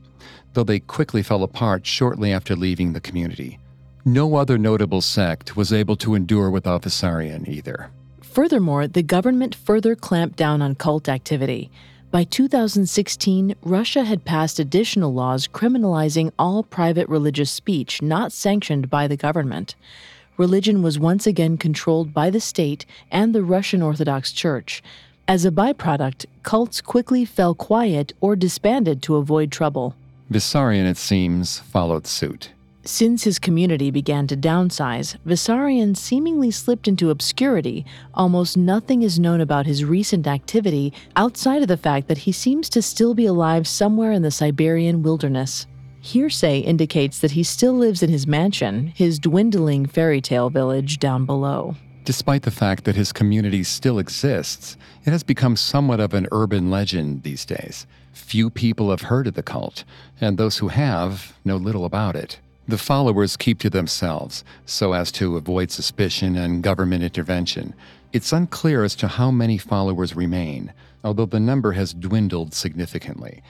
though 0.53 0.63
they 0.63 0.79
quickly 0.79 1.25
fell 1.25 1.43
apart 1.43 1.85
shortly 1.85 2.33
after 2.33 2.55
leaving 2.55 2.93
the 2.93 3.01
community. 3.01 3.59
No 4.05 4.37
other 4.37 4.59
notable 4.59 5.01
sect 5.01 5.57
was 5.57 5.73
able 5.73 5.97
to 5.97 6.15
endure 6.15 6.51
without 6.51 6.83
Vissarion 6.83 7.49
either. 7.49 7.91
Furthermore, 8.23 8.87
the 8.87 9.03
government 9.03 9.57
further 9.57 9.97
clamped 9.97 10.37
down 10.37 10.63
on 10.63 10.77
cult 10.77 11.09
activity. 11.09 11.73
By 12.11 12.25
2016, 12.25 13.55
Russia 13.63 14.03
had 14.03 14.25
passed 14.25 14.59
additional 14.59 15.13
laws 15.13 15.47
criminalizing 15.47 16.33
all 16.39 16.63
private 16.63 17.07
religious 17.07 17.51
speech 17.51 18.01
not 18.01 18.33
sanctioned 18.33 18.89
by 18.89 19.07
the 19.07 19.17
government. 19.17 19.75
Religion 20.39 20.81
was 20.81 20.99
once 20.99 21.27
again 21.27 21.59
controlled 21.59 22.15
by 22.15 22.31
the 22.31 22.41
state 22.41 22.87
and 23.11 23.35
the 23.35 23.43
Russian 23.43 23.83
Orthodox 23.83 24.33
Church. 24.33 24.83
As 25.27 25.45
a 25.45 25.51
byproduct, 25.51 26.25
cults 26.45 26.81
quickly 26.81 27.27
fell 27.27 27.55
quiet 27.55 28.15
or 28.23 28.37
disbanded 28.37 29.03
to 29.03 29.17
avoid 29.17 29.53
trouble. 29.53 29.95
Vissarion, 30.33 30.87
it 30.87 30.97
seems, 30.97 31.59
followed 31.59 32.07
suit. 32.07 32.53
Since 32.85 33.25
his 33.25 33.39
community 33.39 33.91
began 33.91 34.27
to 34.29 34.37
downsize, 34.37 35.17
Vissarion 35.27 35.97
seemingly 35.97 36.51
slipped 36.51 36.89
into 36.89 37.11
obscurity. 37.11 37.85
Almost 38.15 38.57
nothing 38.57 39.03
is 39.03 39.19
known 39.19 39.41
about 39.41 39.67
his 39.67 39.85
recent 39.85 40.27
activity 40.27 40.95
outside 41.15 41.61
of 41.61 41.69
the 41.69 41.77
fact 41.77 42.09
that 42.09 42.19
he 42.19 42.33
seems 42.33 42.69
to 42.71 42.81
still 42.81 43.15
be 43.15 43.27
alive 43.27 43.67
somewhere 43.67 44.13
in 44.13 44.23
the 44.23 44.31
Siberian 44.31 45.03
wilderness. 45.03 45.67
Hearsay 46.01 46.61
indicates 46.61 47.19
that 47.19 47.33
he 47.33 47.43
still 47.43 47.75
lives 47.75 48.03
in 48.03 48.09
his 48.09 48.27
mansion, 48.27 48.87
his 48.95 49.19
dwindling 49.19 49.85
fairy 49.85 50.21
tale 50.21 50.49
village 50.49 50.99
down 50.99 51.27
below. 51.27 51.75
Despite 52.05 52.43
the 52.43 52.51
fact 52.51 52.85
that 52.85 52.97
his 52.97 53.13
community 53.13 53.65
still 53.65 53.99
exists, 53.99 54.79
it 55.05 55.11
has 55.11 55.23
become 55.23 55.57
somewhat 55.57 56.01
of 56.01 56.15
an 56.15 56.27
urban 56.33 56.71
legend 56.71 57.23
these 57.23 57.45
days. 57.45 57.87
Few 58.15 58.49
people 58.49 58.89
have 58.91 59.03
heard 59.03 59.27
of 59.27 59.35
the 59.35 59.43
cult, 59.43 59.85
and 60.19 60.39
those 60.39 60.57
who 60.59 60.69
have 60.69 61.35
know 61.45 61.57
little 61.57 61.85
about 61.85 62.17
it. 62.17 62.39
The 62.69 62.77
followers 62.77 63.39
keep 63.39 63.61
to 63.61 63.71
themselves 63.71 64.45
so 64.67 64.93
as 64.93 65.11
to 65.13 65.39
avoid 65.39 65.71
suspicion 65.71 66.37
and 66.37 66.63
government 66.63 67.03
intervention. 67.03 67.73
It's 68.13 68.31
unclear 68.31 68.85
as 68.85 68.95
to 68.97 69.09
how 69.09 69.31
many 69.31 69.57
followers 69.57 70.15
remain, 70.15 70.75
although 71.03 71.25
the 71.25 71.41
number 71.41 71.73
has 71.73 71.95
dwindled 71.95 72.53
significantly, 72.53 73.43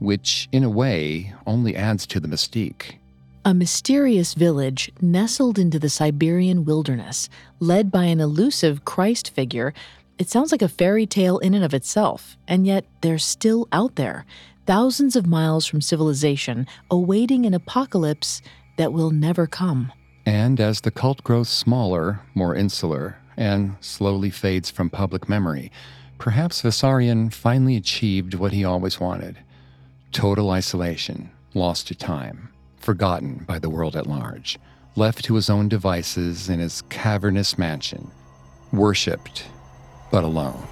which, 0.00 0.48
in 0.50 0.64
a 0.64 0.68
way, 0.68 1.32
only 1.46 1.76
adds 1.76 2.04
to 2.08 2.18
the 2.18 2.26
mystique. 2.26 2.96
A 3.44 3.54
mysterious 3.54 4.34
village 4.34 4.90
nestled 5.00 5.56
into 5.56 5.78
the 5.78 5.88
Siberian 5.88 6.64
wilderness, 6.64 7.28
led 7.60 7.92
by 7.92 8.06
an 8.06 8.20
elusive 8.20 8.84
Christ 8.84 9.30
figure. 9.30 9.72
It 10.18 10.28
sounds 10.28 10.50
like 10.50 10.62
a 10.62 10.68
fairy 10.68 11.06
tale 11.06 11.38
in 11.38 11.54
and 11.54 11.64
of 11.64 11.74
itself, 11.74 12.36
and 12.48 12.66
yet 12.66 12.86
they're 13.02 13.18
still 13.18 13.68
out 13.70 13.94
there, 13.94 14.26
thousands 14.66 15.14
of 15.14 15.28
miles 15.28 15.64
from 15.64 15.80
civilization, 15.80 16.66
awaiting 16.90 17.46
an 17.46 17.54
apocalypse 17.54 18.42
that 18.76 18.92
will 18.92 19.10
never 19.10 19.46
come. 19.46 19.92
And 20.26 20.60
as 20.60 20.80
the 20.80 20.90
cult 20.90 21.22
grows 21.22 21.48
smaller, 21.48 22.20
more 22.34 22.54
insular, 22.54 23.18
and 23.36 23.76
slowly 23.80 24.30
fades 24.30 24.70
from 24.70 24.90
public 24.90 25.28
memory, 25.28 25.70
perhaps 26.18 26.62
Vissarion 26.62 27.32
finally 27.32 27.76
achieved 27.76 28.34
what 28.34 28.52
he 28.52 28.64
always 28.64 29.00
wanted 29.00 29.38
total 30.12 30.50
isolation, 30.50 31.28
lost 31.54 31.88
to 31.88 31.94
time, 31.94 32.48
forgotten 32.76 33.44
by 33.48 33.58
the 33.58 33.68
world 33.68 33.96
at 33.96 34.06
large, 34.06 34.58
left 34.94 35.24
to 35.24 35.34
his 35.34 35.50
own 35.50 35.68
devices 35.68 36.48
in 36.48 36.60
his 36.60 36.82
cavernous 36.82 37.58
mansion, 37.58 38.08
worshipped, 38.72 39.44
but 40.12 40.22
alone. 40.22 40.68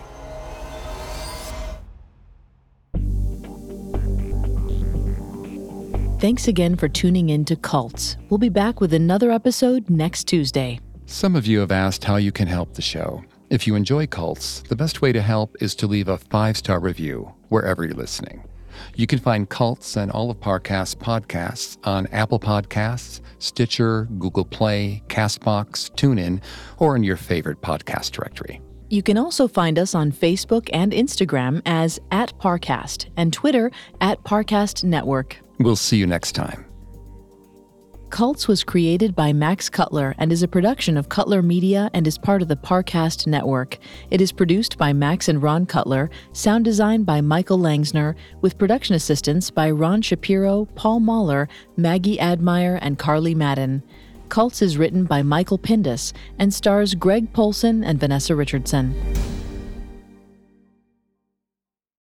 Thanks 6.22 6.46
again 6.46 6.76
for 6.76 6.88
tuning 6.88 7.30
in 7.30 7.44
to 7.46 7.56
Cults. 7.56 8.16
We'll 8.30 8.38
be 8.38 8.48
back 8.48 8.80
with 8.80 8.94
another 8.94 9.32
episode 9.32 9.90
next 9.90 10.28
Tuesday. 10.28 10.78
Some 11.04 11.34
of 11.34 11.48
you 11.48 11.58
have 11.58 11.72
asked 11.72 12.04
how 12.04 12.14
you 12.14 12.30
can 12.30 12.46
help 12.46 12.74
the 12.74 12.80
show. 12.80 13.24
If 13.50 13.66
you 13.66 13.74
enjoy 13.74 14.06
cults, 14.06 14.62
the 14.68 14.76
best 14.76 15.02
way 15.02 15.10
to 15.10 15.20
help 15.20 15.56
is 15.60 15.74
to 15.74 15.88
leave 15.88 16.06
a 16.06 16.18
five 16.18 16.56
star 16.56 16.78
review 16.78 17.34
wherever 17.48 17.84
you're 17.84 17.94
listening. 17.94 18.44
You 18.94 19.08
can 19.08 19.18
find 19.18 19.48
Cults 19.48 19.96
and 19.96 20.12
all 20.12 20.30
of 20.30 20.38
Parcast's 20.38 20.94
podcasts 20.94 21.76
on 21.82 22.06
Apple 22.12 22.38
Podcasts, 22.38 23.20
Stitcher, 23.40 24.04
Google 24.20 24.44
Play, 24.44 25.02
Castbox, 25.08 25.90
TuneIn, 25.96 26.40
or 26.78 26.94
in 26.94 27.02
your 27.02 27.16
favorite 27.16 27.60
podcast 27.62 28.12
directory. 28.12 28.60
You 28.90 29.02
can 29.02 29.18
also 29.18 29.48
find 29.48 29.76
us 29.76 29.92
on 29.92 30.12
Facebook 30.12 30.70
and 30.72 30.92
Instagram 30.92 31.62
as 31.66 31.98
at 32.12 32.38
Parcast 32.38 33.08
and 33.16 33.32
Twitter 33.32 33.72
at 34.00 34.22
Parcast 34.22 34.84
Network. 34.84 35.38
We'll 35.62 35.76
see 35.76 35.96
you 35.96 36.06
next 36.06 36.32
time. 36.32 36.66
Cults 38.10 38.46
was 38.46 38.62
created 38.62 39.14
by 39.16 39.32
Max 39.32 39.70
Cutler 39.70 40.14
and 40.18 40.30
is 40.30 40.42
a 40.42 40.48
production 40.48 40.98
of 40.98 41.08
Cutler 41.08 41.40
Media 41.40 41.88
and 41.94 42.06
is 42.06 42.18
part 42.18 42.42
of 42.42 42.48
the 42.48 42.56
Parcast 42.56 43.26
network. 43.26 43.78
It 44.10 44.20
is 44.20 44.32
produced 44.32 44.76
by 44.76 44.92
Max 44.92 45.30
and 45.30 45.42
Ron 45.42 45.64
Cutler, 45.64 46.10
sound 46.32 46.66
design 46.66 47.04
by 47.04 47.22
Michael 47.22 47.58
Langsner, 47.58 48.14
with 48.42 48.58
production 48.58 48.94
assistance 48.96 49.50
by 49.50 49.70
Ron 49.70 50.02
Shapiro, 50.02 50.66
Paul 50.74 51.00
Mahler, 51.00 51.48
Maggie 51.78 52.20
Admire, 52.20 52.78
and 52.82 52.98
Carly 52.98 53.34
Madden. 53.34 53.82
Cults 54.28 54.60
is 54.60 54.76
written 54.76 55.04
by 55.04 55.22
Michael 55.22 55.58
Pindus 55.58 56.12
and 56.38 56.52
stars 56.52 56.94
Greg 56.94 57.32
Polcyn 57.32 57.82
and 57.82 57.98
Vanessa 57.98 58.36
Richardson. 58.36 58.94